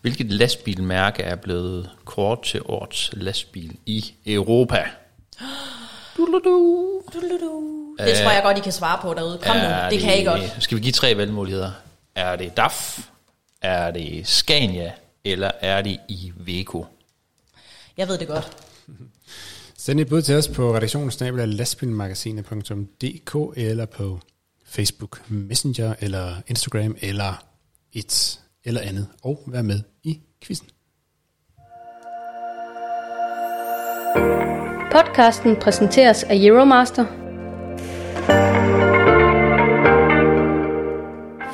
hvilket 0.01 0.33
lastbilmærke 0.33 1.23
er 1.23 1.37
blevet 1.37 1.91
kort 2.05 2.43
til 2.43 2.61
årets 2.65 3.11
lastbil 3.13 3.77
i 3.87 4.15
Europa. 4.27 4.85
Du-du-du. 6.17 7.03
det 7.99 8.15
tror 8.23 8.31
jeg 8.31 8.41
godt, 8.43 8.59
I 8.59 8.61
kan 8.61 8.73
svare 8.73 8.99
på 9.03 9.15
derude. 9.15 9.39
Kom 9.43 9.57
nu, 9.57 9.63
Er 9.63 9.89
det 9.91 10.01
kan 10.01 10.21
I 10.21 10.25
godt. 10.25 10.57
Skal 10.59 10.77
vi 10.77 10.83
give 10.83 10.93
tre 10.93 11.17
valgmuligheder? 11.17 11.73
Er 12.15 12.37
det 12.37 12.57
DAF, 12.57 12.99
er 13.63 13.91
det 13.91 14.27
Scania, 14.27 14.93
eller 15.25 15.51
er 15.61 15.83
det 15.83 15.99
Iveco? 16.09 16.87
Jeg 17.97 18.09
ved 18.09 18.19
det 18.19 18.29
godt. 18.29 18.57
Send 19.77 20.01
et 20.01 20.09
bud 20.09 20.23
til 20.23 20.35
os 20.35 20.49
på 20.49 20.77
redaktionsnabel 20.77 21.41
af 21.41 21.57
lastbilmagasinet.dk 21.57 23.37
eller 23.57 23.87
på 23.87 24.21
Facebook 24.65 25.31
Messenger 25.31 25.95
eller 26.01 26.35
Instagram 26.47 26.97
eller 27.01 27.45
et 27.93 28.41
eller 28.65 28.81
andet 28.81 29.07
og 29.23 29.43
vær 29.47 29.63
med 29.63 29.81
i 30.05 30.21
quizzen. 30.43 30.69
Podcasten 34.93 35.57
præsenteres 35.57 36.23
af 36.23 36.35
Euromaster. 36.35 37.05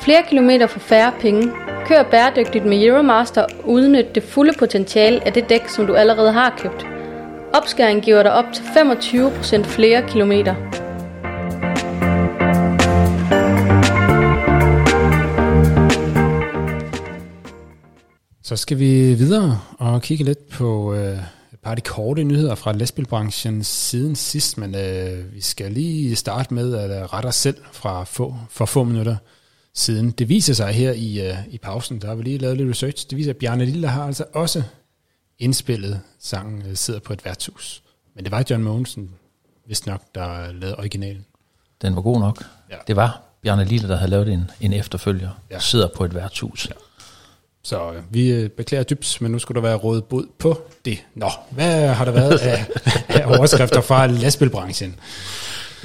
Flere 0.01 0.23
kilometer 0.29 0.67
for 0.67 0.79
færre 0.79 1.13
penge. 1.19 1.51
Kør 1.85 2.03
bæredygtigt 2.11 2.65
med 2.65 2.83
Euromaster 2.83 3.41
og 3.41 3.69
udnyt 3.69 4.15
det 4.15 4.23
fulde 4.23 4.53
potentiale 4.59 5.25
af 5.27 5.33
det 5.33 5.49
dæk, 5.49 5.67
som 5.67 5.87
du 5.87 5.93
allerede 5.93 6.31
har 6.31 6.55
købt. 6.57 6.85
Opskæring 7.53 8.01
giver 8.01 8.23
dig 8.23 8.33
op 8.33 8.45
til 8.53 8.63
25% 8.63 9.63
flere 9.63 10.07
kilometer. 10.07 10.86
Så 18.47 18.55
skal 18.55 18.79
vi 18.79 19.13
videre 19.13 19.61
og 19.77 20.01
kigge 20.01 20.23
lidt 20.23 20.49
på 20.49 20.93
øh, 20.93 21.19
et 21.53 21.59
par 21.63 21.71
af 21.71 21.77
de 21.77 21.81
korte 21.81 22.23
nyheder 22.23 22.55
fra 22.55 22.71
lastbilbranchen 22.71 23.63
siden 23.63 24.15
sidst, 24.15 24.57
men 24.57 24.75
øh, 24.75 25.33
vi 25.33 25.41
skal 25.41 25.71
lige 25.71 26.15
starte 26.15 26.53
med 26.53 26.75
at 26.75 26.91
øh, 26.91 27.03
rette 27.13 27.27
os 27.27 27.35
selv 27.35 27.57
fra 27.71 28.03
få, 28.03 28.35
for 28.49 28.65
få 28.65 28.83
minutter 28.83 29.15
siden. 29.73 30.11
Det 30.11 30.29
viser 30.29 30.53
sig 30.53 30.73
her 30.73 30.91
i, 30.91 31.27
øh, 31.27 31.35
i 31.49 31.57
pausen, 31.57 32.01
der 32.01 32.07
har 32.07 32.15
vi 32.15 32.23
lige 32.23 32.37
lavet 32.37 32.57
lidt 32.57 32.69
research, 32.69 33.09
det 33.09 33.17
viser, 33.17 33.29
at 33.29 33.37
Bjarne 33.37 33.65
Lille 33.65 33.87
har 33.87 34.05
altså 34.05 34.25
også 34.33 34.63
indspillet 35.39 35.99
sangen 36.19 36.63
øh, 36.69 36.75
Sidder 36.75 36.99
på 36.99 37.13
et 37.13 37.25
værtshus. 37.25 37.83
Men 38.15 38.23
det 38.23 38.31
var 38.31 38.43
John 38.49 38.63
Mogensen, 38.63 39.09
vist 39.67 39.87
nok, 39.87 40.01
der 40.15 40.51
lavede 40.51 40.75
originalen. 40.77 41.25
Den 41.81 41.95
var 41.95 42.01
god 42.01 42.19
nok. 42.19 42.45
Ja. 42.69 42.75
Det 42.87 42.95
var 42.95 43.21
Bjarne 43.41 43.65
Lille, 43.65 43.87
der 43.87 43.95
havde 43.95 44.11
lavet 44.11 44.29
en, 44.29 44.51
en 44.61 44.73
efterfølger. 44.73 45.29
Ja. 45.51 45.59
Sidder 45.59 45.87
på 45.95 46.05
et 46.05 46.15
værtshus. 46.15 46.69
Ja. 46.69 46.86
Så 47.67 47.91
øh, 47.91 48.01
vi 48.09 48.29
øh, 48.29 48.49
beklager 48.49 48.83
dybt, 48.83 49.21
men 49.21 49.31
nu 49.31 49.39
skulle 49.39 49.61
der 49.61 49.67
være 49.67 49.77
rådet 49.77 50.03
bod 50.03 50.25
på 50.39 50.61
det. 50.85 51.03
Nå, 51.15 51.29
hvad 51.49 51.87
har 51.87 52.05
der 52.05 52.11
været 52.11 52.37
af, 52.37 52.65
af 53.21 53.37
overskrifter 53.37 53.81
fra 53.81 54.07
lastbilbranchen? 54.07 54.95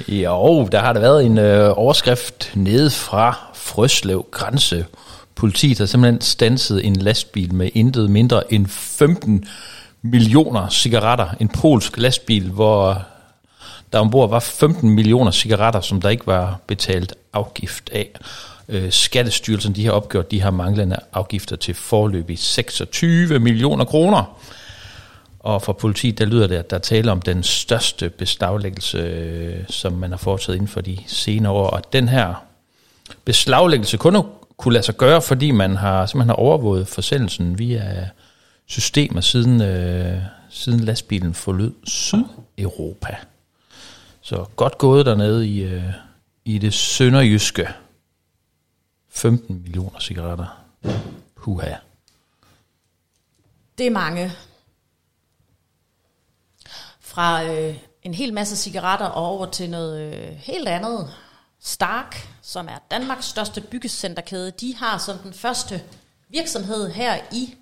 Jo, 0.07 0.67
der 0.71 0.79
har 0.79 0.93
der 0.93 0.99
været 0.99 1.25
en 1.25 1.37
øh, 1.37 1.77
overskrift 1.77 2.51
nede 2.55 2.89
fra 2.89 3.37
Frøslev 3.53 4.25
grænse. 4.31 4.85
Politiet 5.35 5.77
har 5.77 5.85
simpelthen 5.85 6.21
stanset 6.21 6.85
en 6.85 6.95
lastbil 6.95 7.53
med 7.53 7.69
intet 7.73 8.09
mindre 8.09 8.53
end 8.53 8.67
15 8.67 9.45
millioner 10.01 10.69
cigaretter. 10.69 11.29
En 11.39 11.47
polsk 11.47 11.97
lastbil, 11.97 12.49
hvor 12.49 13.01
der 13.93 13.99
ombord 13.99 14.29
var 14.29 14.39
15 14.39 14.89
millioner 14.89 15.31
cigaretter, 15.31 15.81
som 15.81 16.01
der 16.01 16.09
ikke 16.09 16.27
var 16.27 16.59
betalt 16.67 17.15
afgift 17.33 17.89
af. 17.89 18.09
Øh, 18.69 18.91
Skattestyrelsen 18.91 19.75
de 19.75 19.85
har 19.85 19.91
opgjort 19.91 20.31
de 20.31 20.41
her 20.41 20.51
manglende 20.51 20.97
afgifter 21.13 21.55
til 21.55 21.73
forløbig 21.73 22.39
26 22.39 23.39
millioner 23.39 23.85
kroner. 23.85 24.37
Og 25.39 25.61
for 25.61 25.73
politiet, 25.73 26.17
der 26.17 26.25
lyder 26.25 26.47
det, 26.47 26.55
at 26.55 26.69
der 26.69 26.77
taler 26.77 27.11
om 27.11 27.21
den 27.21 27.43
største 27.43 28.09
beslaglæggelse, 28.09 28.97
øh, 28.97 29.63
som 29.69 29.93
man 29.93 30.09
har 30.09 30.17
foretaget 30.17 30.55
inden 30.55 30.67
for 30.67 30.81
de 30.81 30.97
senere 31.07 31.51
år. 31.53 31.67
Og 31.67 31.93
den 31.93 32.09
her 32.09 32.33
beslaglæggelse 33.25 33.97
kun 33.97 34.23
kunne 34.57 34.73
lade 34.73 34.85
sig 34.85 34.97
gøre, 34.97 35.21
fordi 35.21 35.51
man 35.51 35.75
har 35.75 36.05
simpelthen 36.05 36.29
har 36.29 36.35
overvåget 36.35 36.87
forsendelsen 36.87 37.59
via 37.59 38.09
systemer 38.65 39.21
siden, 39.21 39.61
øh, 39.61 40.17
siden 40.49 40.79
lastbilen 40.79 41.33
forlod 41.33 41.71
Sydeuropa. 41.83 43.15
Så 44.21 44.45
godt 44.55 44.77
gået 44.77 45.05
dernede 45.05 45.47
i, 45.47 45.63
øh, 45.63 45.83
i 46.45 46.57
det 46.57 46.73
sønderjyske. 46.73 47.67
15 49.13 49.61
millioner 49.61 49.99
cigaretter. 49.99 50.65
Puha. 51.35 51.75
Det 53.77 53.87
er 53.87 53.91
mange. 53.91 54.31
Fra 56.99 57.43
øh, 57.43 57.77
en 58.03 58.13
hel 58.13 58.33
masse 58.33 58.55
cigaretter 58.55 59.05
og 59.05 59.25
over 59.25 59.45
til 59.45 59.69
noget 59.69 60.13
øh, 60.13 60.35
helt 60.35 60.67
andet. 60.67 61.13
Stark, 61.59 62.27
som 62.41 62.67
er 62.67 62.77
Danmarks 62.91 63.25
største 63.25 63.61
byggecenterkæde, 63.61 64.51
de 64.51 64.75
har 64.75 64.97
som 64.97 65.17
den 65.17 65.33
første 65.33 65.83
virksomhed 66.29 66.91
her 66.91 67.17
i 67.31 67.55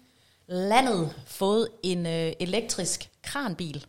landet 0.47 1.13
fået 1.25 1.67
en 1.83 2.05
øh, 2.05 2.33
elektrisk 2.39 3.09
kranbil, 3.23 3.85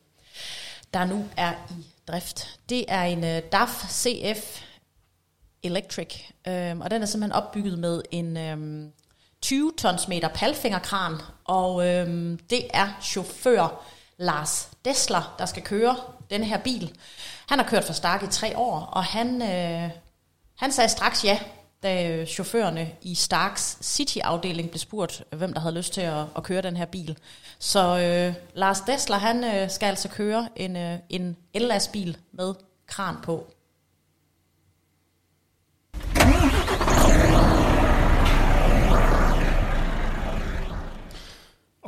der 0.94 1.04
nu 1.04 1.28
er 1.36 1.52
i 1.70 1.86
drift. 2.08 2.58
Det 2.68 2.84
er 2.88 3.02
en 3.02 3.24
øh, 3.24 3.42
DAF 3.52 3.84
CF 3.90 4.62
Electric, 5.62 6.14
Øhm, 6.48 6.80
og 6.80 6.90
den 6.90 7.02
er 7.02 7.06
simpelthen 7.06 7.32
opbygget 7.32 7.78
med 7.78 8.02
en 8.10 8.36
øhm, 8.36 8.92
20 9.42 9.72
tons 9.78 10.08
meter 10.08 10.28
palfingerkran, 10.28 11.16
og 11.44 11.88
øhm, 11.88 12.38
det 12.50 12.66
er 12.70 12.88
chauffør 13.02 13.84
Lars 14.16 14.68
Dessler, 14.84 15.34
der 15.38 15.46
skal 15.46 15.62
køre 15.62 15.96
den 16.30 16.44
her 16.44 16.58
bil. 16.58 16.92
Han 17.48 17.58
har 17.58 17.66
kørt 17.66 17.84
for 17.84 17.92
Stark 17.92 18.22
i 18.22 18.26
tre 18.26 18.56
år, 18.56 18.78
og 18.78 19.04
han, 19.04 19.42
øh, 19.42 19.90
han 20.58 20.72
sagde 20.72 20.88
straks 20.88 21.24
ja, 21.24 21.38
da 21.82 22.08
øh, 22.08 22.26
chaufførerne 22.26 22.90
i 23.02 23.14
Starks 23.14 23.78
City-afdeling 23.82 24.70
blev 24.70 24.78
spurgt, 24.78 25.24
øh, 25.32 25.38
hvem 25.38 25.52
der 25.52 25.60
havde 25.60 25.74
lyst 25.74 25.92
til 25.92 26.00
at, 26.00 26.24
at 26.36 26.42
køre 26.42 26.62
den 26.62 26.76
her 26.76 26.86
bil. 26.86 27.18
Så 27.58 27.98
øh, 27.98 28.34
Lars 28.54 28.80
Dessler, 28.80 29.16
han 29.18 29.44
øh, 29.44 29.70
skal 29.70 29.86
altså 29.86 30.08
køre 30.08 30.48
en, 30.56 30.76
øh, 30.76 30.98
en 31.08 31.36
ellastbil 31.54 32.16
med 32.32 32.54
kran 32.86 33.16
på. 33.22 33.51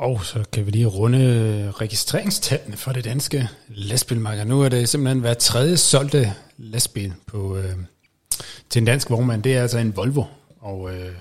Og 0.05 0.25
så 0.25 0.43
kan 0.51 0.65
vi 0.65 0.71
lige 0.71 0.85
runde 0.85 1.71
registreringstallene 1.71 2.77
for 2.77 2.91
det 2.91 3.03
danske 3.03 3.49
lastbilmarked. 3.67 4.45
Nu 4.45 4.61
er 4.61 4.69
det 4.69 4.89
simpelthen 4.89 5.19
hver 5.19 5.33
tredje 5.33 5.77
solgte 5.77 6.33
lastbil 6.57 7.13
på, 7.27 7.57
øh, 7.57 7.75
til 8.69 8.79
en 8.79 8.85
dansk 8.85 9.09
vognmand. 9.09 9.43
Det 9.43 9.55
er 9.55 9.61
altså 9.61 9.77
en 9.77 9.95
Volvo, 9.95 10.23
og 10.59 10.95
øh, 10.95 11.11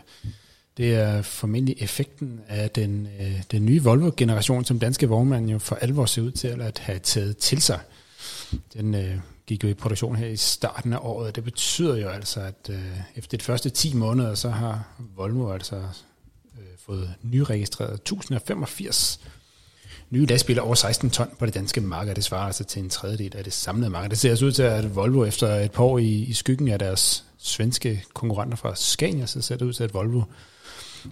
det 0.77 0.94
er 0.94 1.23
formentlig 1.23 1.77
effekten 1.79 2.40
af 2.49 2.70
den, 2.70 3.09
øh, 3.20 3.42
den 3.51 3.66
nye 3.66 3.83
Volvo-generation, 3.83 4.64
som 4.64 4.79
danske 4.79 5.09
vognmænd 5.09 5.51
jo 5.51 5.59
for 5.59 5.77
alvor 5.77 6.07
ser 6.07 6.23
ud 6.23 6.31
til 6.31 6.49
at 6.49 6.79
have 6.79 6.99
taget 6.99 7.37
til 7.37 7.62
sig. 7.62 7.81
Den 8.75 8.94
øh, 8.94 9.16
gik 9.47 9.64
jo 9.64 9.68
i 9.68 9.75
produktion 9.75 10.16
her 10.16 10.27
i 10.27 10.37
starten 10.37 10.92
af 10.92 10.99
året. 11.01 11.37
Det 11.37 11.44
betyder 11.44 11.97
jo 11.97 12.09
altså, 12.09 12.40
at 12.40 12.70
øh, 12.70 13.01
efter 13.16 13.38
de 13.38 13.44
første 13.44 13.70
10 13.70 13.94
måneder, 13.94 14.35
så 14.35 14.51
har 14.51 14.85
Volvo 15.16 15.53
altså 15.53 15.83
fået 16.87 17.14
nyregistreret 17.23 17.94
1085 17.94 19.20
nye 20.11 20.27
lastbiler 20.27 20.62
over 20.62 20.75
16 20.75 21.11
ton 21.11 21.29
på 21.38 21.47
det 21.47 21.55
danske 21.55 21.81
marked. 21.81 22.14
Det 22.14 22.25
svarer 22.25 22.47
altså 22.47 22.64
til 22.64 22.83
en 22.83 22.90
tredjedel 22.90 23.37
af 23.37 23.44
det 23.44 23.53
samlede 23.53 23.90
marked. 23.90 24.11
Det 24.11 24.18
ser 24.18 24.31
altså 24.31 24.44
ud 24.44 24.53
til, 24.53 24.62
at 24.62 24.97
Volvo 24.97 25.25
efter 25.25 25.49
et 25.49 25.73
par 25.73 25.85
år 25.85 25.99
i, 25.99 26.23
i 26.23 26.33
skyggen 26.33 26.68
af 26.68 26.79
deres 26.79 27.25
svenske 27.38 28.05
konkurrenter 28.14 28.57
fra 28.57 28.75
Scania, 28.75 29.27
så 29.27 29.42
ser 29.42 29.57
det 29.57 29.64
ud 29.64 29.73
til, 29.73 29.85
at 29.85 29.94
Volvo 29.94 30.23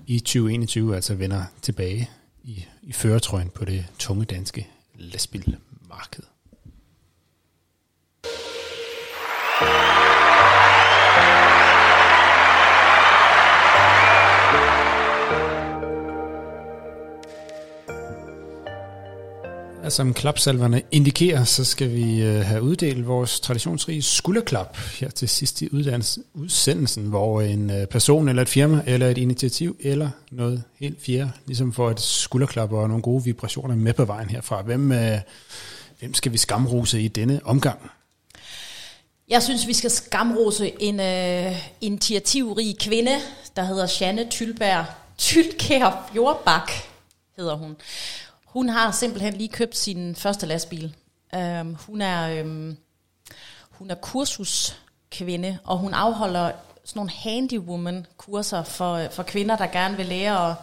i 0.06 0.18
2021 0.18 0.94
altså 0.94 1.14
vender 1.14 1.44
tilbage 1.62 2.10
i, 2.44 2.64
i 2.82 2.92
føretrøjen 2.92 3.48
på 3.48 3.64
det 3.64 3.86
tunge 3.98 4.24
danske 4.24 4.68
lastbilmarked. 4.94 6.22
Som 19.92 20.14
klapsalverne 20.14 20.82
indikerer, 20.90 21.44
så 21.44 21.64
skal 21.64 21.94
vi 21.94 22.22
øh, 22.22 22.40
have 22.40 22.62
uddelt 22.62 23.06
vores 23.06 23.40
traditionsrige 23.40 24.02
skulderklap 24.02 24.76
her 24.76 25.10
til 25.10 25.28
sidst 25.28 25.62
i 25.62 25.68
udsendelsen, 26.34 27.04
hvor 27.04 27.40
en 27.40 27.70
øh, 27.70 27.86
person 27.86 28.28
eller 28.28 28.42
et 28.42 28.48
firma 28.48 28.82
eller 28.86 29.08
et 29.08 29.18
initiativ 29.18 29.76
eller 29.80 30.10
noget 30.30 30.62
helt 30.80 31.02
fjerde, 31.02 31.30
ligesom 31.46 31.72
får 31.72 31.90
et 31.90 32.00
skulderklap 32.00 32.72
og 32.72 32.88
nogle 32.88 33.02
gode 33.02 33.24
vibrationer 33.24 33.76
med 33.76 33.92
på 33.92 34.04
vejen 34.04 34.30
herfra. 34.30 34.62
Hvem, 34.62 34.92
øh, 34.92 35.18
hvem 35.98 36.14
skal 36.14 36.32
vi 36.32 36.38
skamrose 36.38 37.00
i 37.00 37.08
denne 37.08 37.40
omgang? 37.44 37.90
Jeg 39.28 39.42
synes, 39.42 39.66
vi 39.66 39.72
skal 39.72 39.90
skamrose 39.90 40.72
en 40.80 41.00
øh, 41.00 41.56
initiativrig 41.80 42.78
kvinde, 42.78 43.16
der 43.56 43.64
hedder 43.64 43.96
Janne 44.00 44.26
Tylberg. 44.30 44.84
Tylkær 45.18 46.10
Fjordbak 46.12 46.70
hedder 47.36 47.54
hun. 47.54 47.76
Hun 48.52 48.68
har 48.68 48.90
simpelthen 48.90 49.34
lige 49.34 49.48
købt 49.48 49.76
sin 49.76 50.16
første 50.16 50.46
lastbil. 50.46 50.96
Um, 51.36 51.74
hun 51.74 52.00
er 52.02 52.42
um, 52.42 52.76
hun 53.70 53.90
er 53.90 53.94
kursuskvinde, 53.94 55.58
og 55.64 55.78
hun 55.78 55.94
afholder 55.94 56.52
sådan 56.84 56.98
nogle 56.98 57.10
handywoman-kurser 57.10 58.62
for, 58.62 58.94
øh, 58.94 59.10
for 59.10 59.22
kvinder, 59.22 59.56
der 59.56 59.66
gerne 59.66 59.96
vil 59.96 60.06
lære 60.06 60.50
at 60.50 60.56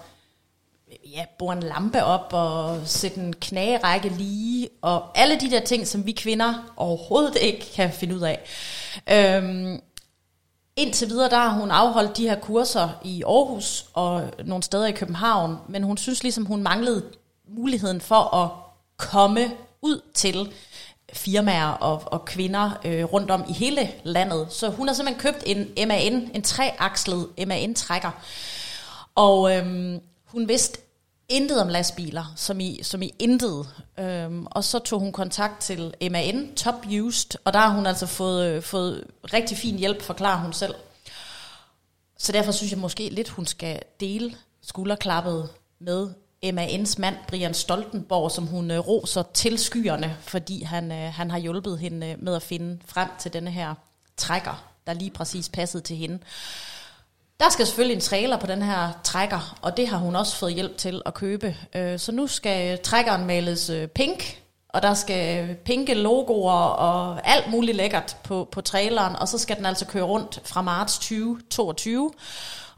ja, 1.16 1.26
bore 1.40 1.58
en 1.58 1.64
lampe 1.64 2.04
op 2.04 2.30
og 2.32 2.82
sætte 2.86 3.20
en 3.20 3.34
knagerække 3.34 4.10
lige, 4.10 4.70
og 4.82 5.18
alle 5.18 5.40
de 5.40 5.52
der 5.52 5.60
ting, 5.60 5.88
som 5.88 6.06
vi 6.06 6.12
kvinder 6.12 6.74
overhovedet 6.78 7.38
ikke 7.42 7.72
kan 7.76 7.92
finde 7.94 8.16
ud 8.16 8.22
af. 8.22 8.40
Um, 9.42 9.82
Indtil 10.76 11.10
videre, 11.10 11.30
der 11.30 11.38
har 11.38 11.60
hun 11.60 11.72
afholdt 11.72 12.18
de 12.18 12.30
her 12.30 12.40
kurser 12.40 12.90
i 13.04 13.24
Aarhus 13.24 13.86
og 13.94 14.30
nogle 14.46 14.64
steder 14.64 14.86
i 14.86 14.92
København, 14.92 15.58
men 15.68 15.84
hun 15.84 15.98
synes 15.98 16.24
ligesom, 16.24 16.46
hun 16.46 16.64
manglede 16.64 17.04
muligheden 17.58 18.02
for 18.02 18.36
at 18.36 18.50
komme 18.98 19.52
ud 19.82 20.02
til 20.14 20.54
firmaer 21.14 21.68
og, 21.68 22.04
og 22.06 22.26
kvinder 22.26 22.72
øh, 22.86 23.04
rundt 23.04 23.32
om 23.32 23.46
i 23.50 23.54
hele 23.54 23.92
landet. 24.04 24.48
Så 24.50 24.70
hun 24.70 24.88
har 24.88 24.96
simpelthen 24.96 25.22
købt 25.22 25.44
en 25.46 25.88
MAN, 25.88 26.32
en 26.34 26.42
treakslet 26.42 27.28
MAN-trækker. 27.48 28.12
Og 29.16 29.56
øhm, 29.56 30.00
hun 30.26 30.48
vidste 30.48 30.80
intet 31.30 31.62
om 31.62 31.68
lastbiler, 31.68 32.34
som 32.36 32.60
i, 32.60 32.80
som 32.84 33.02
i 33.02 33.14
intet. 33.20 33.70
Øhm, 34.00 34.48
og 34.52 34.64
så 34.64 34.80
tog 34.80 35.00
hun 35.00 35.12
kontakt 35.12 35.62
til 35.62 35.94
MAN, 36.12 36.56
Top 36.56 36.86
Used, 37.02 37.40
og 37.46 37.54
der 37.54 37.60
har 37.60 37.76
hun 37.76 37.86
altså 37.86 38.06
fået, 38.06 38.50
øh, 38.50 38.62
fået 38.62 39.04
rigtig 39.34 39.58
fin 39.58 39.76
hjælp, 39.76 40.02
forklarer 40.02 40.42
hun 40.42 40.54
selv. 40.54 40.76
Så 42.18 42.32
derfor 42.32 42.52
synes 42.52 42.72
jeg 42.72 42.80
måske 42.80 43.10
lidt, 43.10 43.30
hun 43.30 43.46
skal 43.46 43.82
dele 44.00 44.36
skulderklappet 44.62 45.50
med 45.80 46.10
MAN's 46.46 46.96
mand, 46.98 47.16
Brian 47.28 47.54
Stoltenborg, 47.54 48.32
som 48.32 48.46
hun 48.46 48.72
øh, 48.72 48.80
roser 48.88 49.24
til 49.34 49.58
skyerne, 49.58 50.18
fordi 50.22 50.64
han, 50.64 50.92
øh, 50.92 51.14
han 51.14 51.32
har 51.32 51.38
hjulpet 51.38 51.80
hende 51.80 52.08
øh, 52.08 52.24
med 52.24 52.36
at 52.36 52.42
finde 52.42 52.80
frem 52.86 53.10
til 53.20 53.34
denne 53.34 53.52
her 53.52 53.74
trækker, 54.18 54.64
der 54.88 54.94
lige 54.94 55.12
præcis 55.12 55.50
passede 55.50 55.84
til 55.84 55.96
hende. 55.96 56.20
Der 57.40 57.50
skal 57.50 57.66
selvfølgelig 57.66 57.96
en 57.96 58.02
trailer 58.02 58.38
på 58.38 58.48
den 58.48 58.62
her 58.62 58.92
trækker, 59.04 59.58
og 59.62 59.78
det 59.78 59.88
har 59.88 59.98
hun 59.98 60.16
også 60.16 60.36
fået 60.36 60.54
hjælp 60.54 60.78
til 60.78 61.02
at 61.06 61.14
købe. 61.14 61.56
Øh, 61.76 62.00
så 62.00 62.12
nu 62.12 62.28
skal 62.28 62.80
trækkeren 62.80 63.26
males 63.26 63.70
øh, 63.70 63.88
pink, 63.88 64.42
og 64.70 64.82
der 64.82 64.94
skal 64.94 65.56
pinke 65.56 65.94
logoer 65.94 66.54
og 66.54 67.28
alt 67.28 67.52
muligt 67.52 67.78
lækkert 67.78 68.18
på, 68.24 68.50
på 68.52 68.62
traileren, 68.62 69.16
og 69.16 69.28
så 69.28 69.38
skal 69.38 69.58
den 69.58 69.66
altså 69.66 69.86
køre 69.86 70.04
rundt 70.04 70.42
fra 70.46 70.62
marts 70.62 70.98
2022 70.98 72.12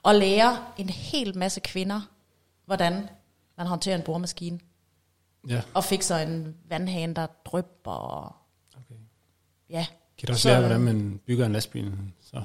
og 0.04 0.16
lære 0.16 0.58
en 0.78 0.90
hel 0.90 1.38
masse 1.38 1.60
kvinder, 1.60 2.02
hvordan 2.66 3.10
man 3.62 3.68
håndterer 3.68 3.96
en 3.96 4.02
boremaskine. 4.02 4.60
Ja. 5.50 5.62
Og 5.74 5.84
fik 5.84 6.02
så 6.02 6.16
en 6.16 6.56
vandhane, 6.70 7.14
der 7.14 7.28
drypper. 7.46 7.92
Og 7.92 8.36
Okay. 8.76 9.00
ja. 9.70 9.86
Kan 10.18 10.28
du 10.28 10.34
også 10.34 10.42
Så- 10.42 10.50
lære, 10.50 10.60
hvordan 10.60 10.80
man 10.82 11.20
bygger 11.28 11.46
en 11.46 11.54
lastbil? 11.54 11.92
Så. 12.32 12.44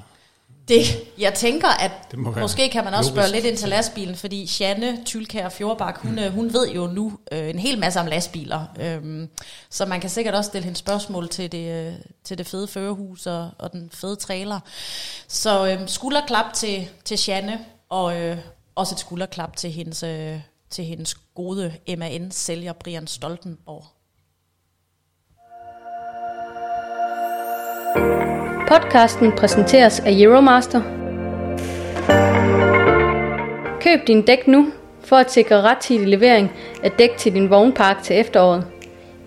Det, 0.67 0.83
jeg 1.17 1.33
tænker, 1.33 1.67
at 1.67 1.91
Det 2.11 2.19
må 2.19 2.31
være 2.31 2.41
måske 2.41 2.69
kan 2.69 2.83
man 2.83 2.93
også 2.93 3.11
logisk. 3.11 3.27
spørge 3.27 3.31
lidt 3.41 3.45
ind 3.45 3.57
til 3.57 3.69
lastbilen, 3.69 4.15
fordi 4.15 4.49
Janne 4.59 5.03
Tylkær 5.05 5.49
Fjordbak, 5.49 5.97
hun, 6.01 6.11
mm. 6.11 6.31
hun 6.33 6.53
ved 6.53 6.69
jo 6.71 6.87
nu 6.87 7.19
øh, 7.31 7.49
en 7.49 7.59
hel 7.59 7.79
masse 7.79 7.99
om 7.99 8.05
lastbiler. 8.05 8.65
Øhm, 8.79 9.29
så 9.69 9.85
man 9.85 10.01
kan 10.01 10.09
sikkert 10.09 10.35
også 10.35 10.47
stille 10.47 10.63
hende 10.65 10.77
spørgsmål 10.79 11.29
til 11.29 11.51
det, 11.51 11.87
øh, 11.87 11.93
til 12.23 12.37
det 12.37 12.47
fede 12.47 12.67
førerhus 12.67 13.27
og, 13.27 13.49
og 13.57 13.71
den 13.71 13.89
fede 13.93 14.15
trailer. 14.15 14.59
Så 15.27 15.67
øh, 15.71 15.87
skulderklap 15.87 16.53
til, 16.53 16.89
til 17.05 17.19
Janne, 17.27 17.65
og 17.89 18.21
øh, 18.21 18.37
også 18.75 18.95
et 18.95 18.99
skulderklap 18.99 19.55
til 19.55 19.71
hendes, 19.71 20.03
øh, 20.03 20.39
til 20.69 20.85
hendes 20.85 21.15
gode 21.35 21.73
MAN-sælger 21.97 22.73
Brian 22.73 23.07
Stoltenborg. 23.07 23.85
Podcasten 28.67 29.31
præsenteres 29.31 29.99
af 29.99 30.11
Euromaster. 30.11 30.81
Køb 33.81 34.07
din 34.07 34.21
dæk 34.21 34.47
nu 34.47 34.71
for 35.03 35.15
at 35.15 35.31
sikre 35.31 35.61
rettidig 35.61 36.07
levering 36.07 36.51
af 36.83 36.91
dæk 36.91 37.17
til 37.17 37.33
din 37.33 37.49
vognpark 37.49 38.03
til 38.03 38.19
efteråret. 38.19 38.67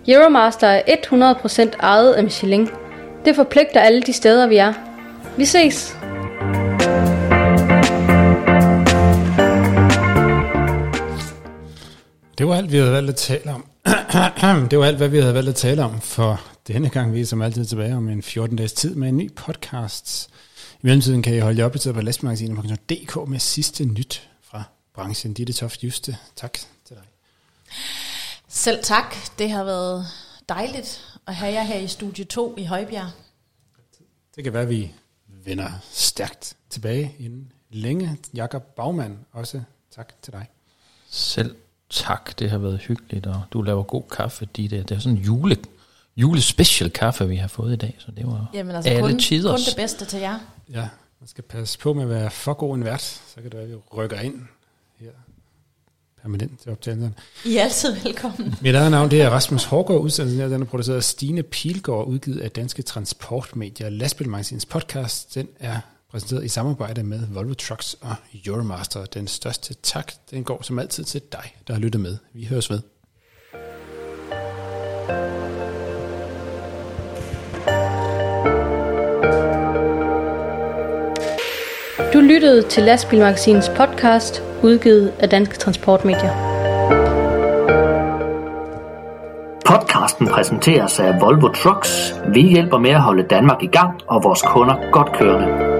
Euromaster 0.07 0.67
er 0.67 0.95
100% 1.75 1.79
ejet 1.79 2.13
af 2.13 2.23
Michelin. 2.23 2.69
Det 3.25 3.35
forpligter 3.35 3.79
alle 3.79 4.01
de 4.01 4.13
steder, 4.13 4.47
vi 4.47 4.57
er. 4.57 4.73
Vi 5.37 5.45
ses! 5.45 6.00
Det 12.37 12.47
var 12.47 12.55
alt, 12.55 12.71
vi 12.71 12.77
havde 12.77 12.91
valgt 12.91 13.09
at 13.09 13.15
tale 13.15 13.51
om. 13.53 13.65
det 14.71 14.79
var 14.79 14.85
alt, 14.85 14.97
hvad 14.97 15.07
vi 15.07 15.19
havde 15.19 15.33
valgt 15.33 15.49
at 15.49 15.55
tale 15.55 15.83
om 15.83 16.01
for 16.01 16.41
denne 16.67 16.89
gang. 16.89 17.13
Vi 17.13 17.21
er 17.21 17.25
som 17.25 17.41
altid 17.41 17.65
tilbage 17.65 17.95
om 17.95 18.09
en 18.09 18.23
14 18.23 18.57
dages 18.57 18.73
tid 18.73 18.95
med 18.95 19.09
en 19.09 19.17
ny 19.17 19.33
podcast. 19.35 20.29
I 20.73 20.79
mellemtiden 20.81 21.21
kan 21.23 21.35
I 21.35 21.39
holde 21.39 21.59
jer 21.59 21.65
opdateret 21.65 21.95
på 21.95 22.01
lastmagasinet.dk 22.01 23.29
med 23.29 23.39
sidste 23.39 23.85
nyt 23.85 24.29
fra 24.41 24.63
branchen. 24.93 25.33
Ditte 25.33 25.53
Toft 25.53 25.83
Juste, 25.83 26.17
tak 26.35 26.53
til 26.85 26.95
dig. 26.95 27.03
Selv 28.47 28.83
tak. 28.83 29.15
Det 29.39 29.49
har 29.49 29.63
været 29.63 30.05
dejligt 30.49 31.19
at 31.27 31.35
have 31.35 31.53
jer 31.53 31.63
her 31.63 31.77
i 31.77 31.87
studie 31.87 32.25
2 32.25 32.55
i 32.57 32.63
Højbjerg. 32.63 33.09
Det 34.35 34.43
kan 34.43 34.53
være, 34.53 34.63
at 34.63 34.69
vi 34.69 34.91
vender 35.27 35.69
stærkt 35.91 36.55
tilbage 36.69 37.15
inden 37.19 37.51
længe. 37.69 38.17
Jakob 38.33 38.63
Bagmann, 38.63 39.19
også 39.31 39.61
tak 39.95 40.13
til 40.21 40.33
dig. 40.33 40.49
Selv 41.09 41.55
tak, 41.91 42.39
det 42.39 42.49
har 42.49 42.57
været 42.57 42.79
hyggeligt, 42.79 43.25
og 43.25 43.41
du 43.53 43.61
laver 43.61 43.83
god 43.83 44.03
kaffe, 44.11 44.47
de 44.57 44.67
der. 44.67 44.83
Det 44.83 44.95
er 44.95 44.99
sådan 44.99 45.17
en 45.17 45.23
jule, 45.23 45.57
julespecial 46.17 46.89
kaffe, 46.91 47.27
vi 47.27 47.35
har 47.35 47.47
fået 47.47 47.73
i 47.73 47.75
dag, 47.75 47.95
så 47.99 48.11
det 48.17 48.27
var 48.27 48.49
Jamen 48.53 48.75
altså 48.75 48.91
alle 48.91 49.01
kun, 49.01 49.11
kun 49.11 49.19
tiders. 49.19 49.65
det 49.65 49.75
bedste 49.75 50.05
til 50.05 50.19
jer. 50.19 50.39
Ja, 50.73 50.87
man 51.19 51.27
skal 51.27 51.43
passe 51.43 51.79
på 51.79 51.93
med 51.93 52.03
at 52.03 52.09
være 52.09 52.31
for 52.31 52.53
god 52.53 52.75
en 52.75 52.83
vært, 52.83 53.01
så 53.01 53.35
kan 53.35 53.43
det 53.43 53.53
være, 53.53 53.63
at 53.63 53.69
vi 53.69 53.75
rykker 53.97 54.19
ind 54.19 54.41
her 54.99 55.11
permanent 56.21 56.59
til 56.61 56.71
optagelsen. 56.71 57.15
I 57.45 57.57
er 57.57 57.63
altid 57.63 57.95
velkommen. 58.03 58.55
Mit 58.61 58.75
eget 58.75 58.91
navn 58.91 59.11
det 59.11 59.21
er 59.21 59.29
Rasmus 59.29 59.63
Hårgaard, 59.63 60.01
udsendelsen 60.01 60.41
her, 60.41 60.49
den 60.49 60.61
er 60.61 60.65
produceret 60.65 60.97
af 60.97 61.03
Stine 61.03 61.43
Pilgaard, 61.43 62.07
udgivet 62.07 62.39
af 62.39 62.51
Danske 62.51 62.81
Transportmedier. 62.81 63.89
Lastbilmagasinets 63.89 64.65
podcast, 64.65 65.35
den 65.35 65.47
er 65.59 65.79
præsenteret 66.11 66.45
i 66.45 66.47
samarbejde 66.47 67.03
med 67.03 67.19
Volvo 67.33 67.53
Trucks 67.53 67.95
og 68.01 68.15
Euromaster. 68.45 69.05
Den 69.05 69.27
største 69.27 69.73
tak, 69.73 70.11
den 70.31 70.43
går 70.43 70.63
som 70.63 70.79
altid 70.79 71.03
til 71.03 71.21
dig, 71.31 71.55
der 71.67 71.73
har 71.73 71.81
lyttet 71.81 72.01
med. 72.01 72.17
Vi 72.33 72.45
høres 72.45 72.69
ved. 72.69 72.81
Du 82.13 82.19
lyttede 82.19 82.69
til 82.69 82.83
Lastbilmagasinets 82.83 83.69
podcast, 83.69 84.43
udgivet 84.63 85.13
af 85.19 85.29
Danske 85.29 85.57
Transportmedier. 85.57 86.51
Podcasten 89.65 90.27
præsenteres 90.27 90.99
af 90.99 91.21
Volvo 91.21 91.47
Trucks. 91.47 92.15
Vi 92.33 92.41
hjælper 92.41 92.77
med 92.77 92.89
at 92.89 93.01
holde 93.01 93.23
Danmark 93.29 93.63
i 93.63 93.67
gang 93.67 94.01
og 94.07 94.23
vores 94.23 94.41
kunder 94.41 94.91
godt 94.91 95.13
kørende. 95.13 95.70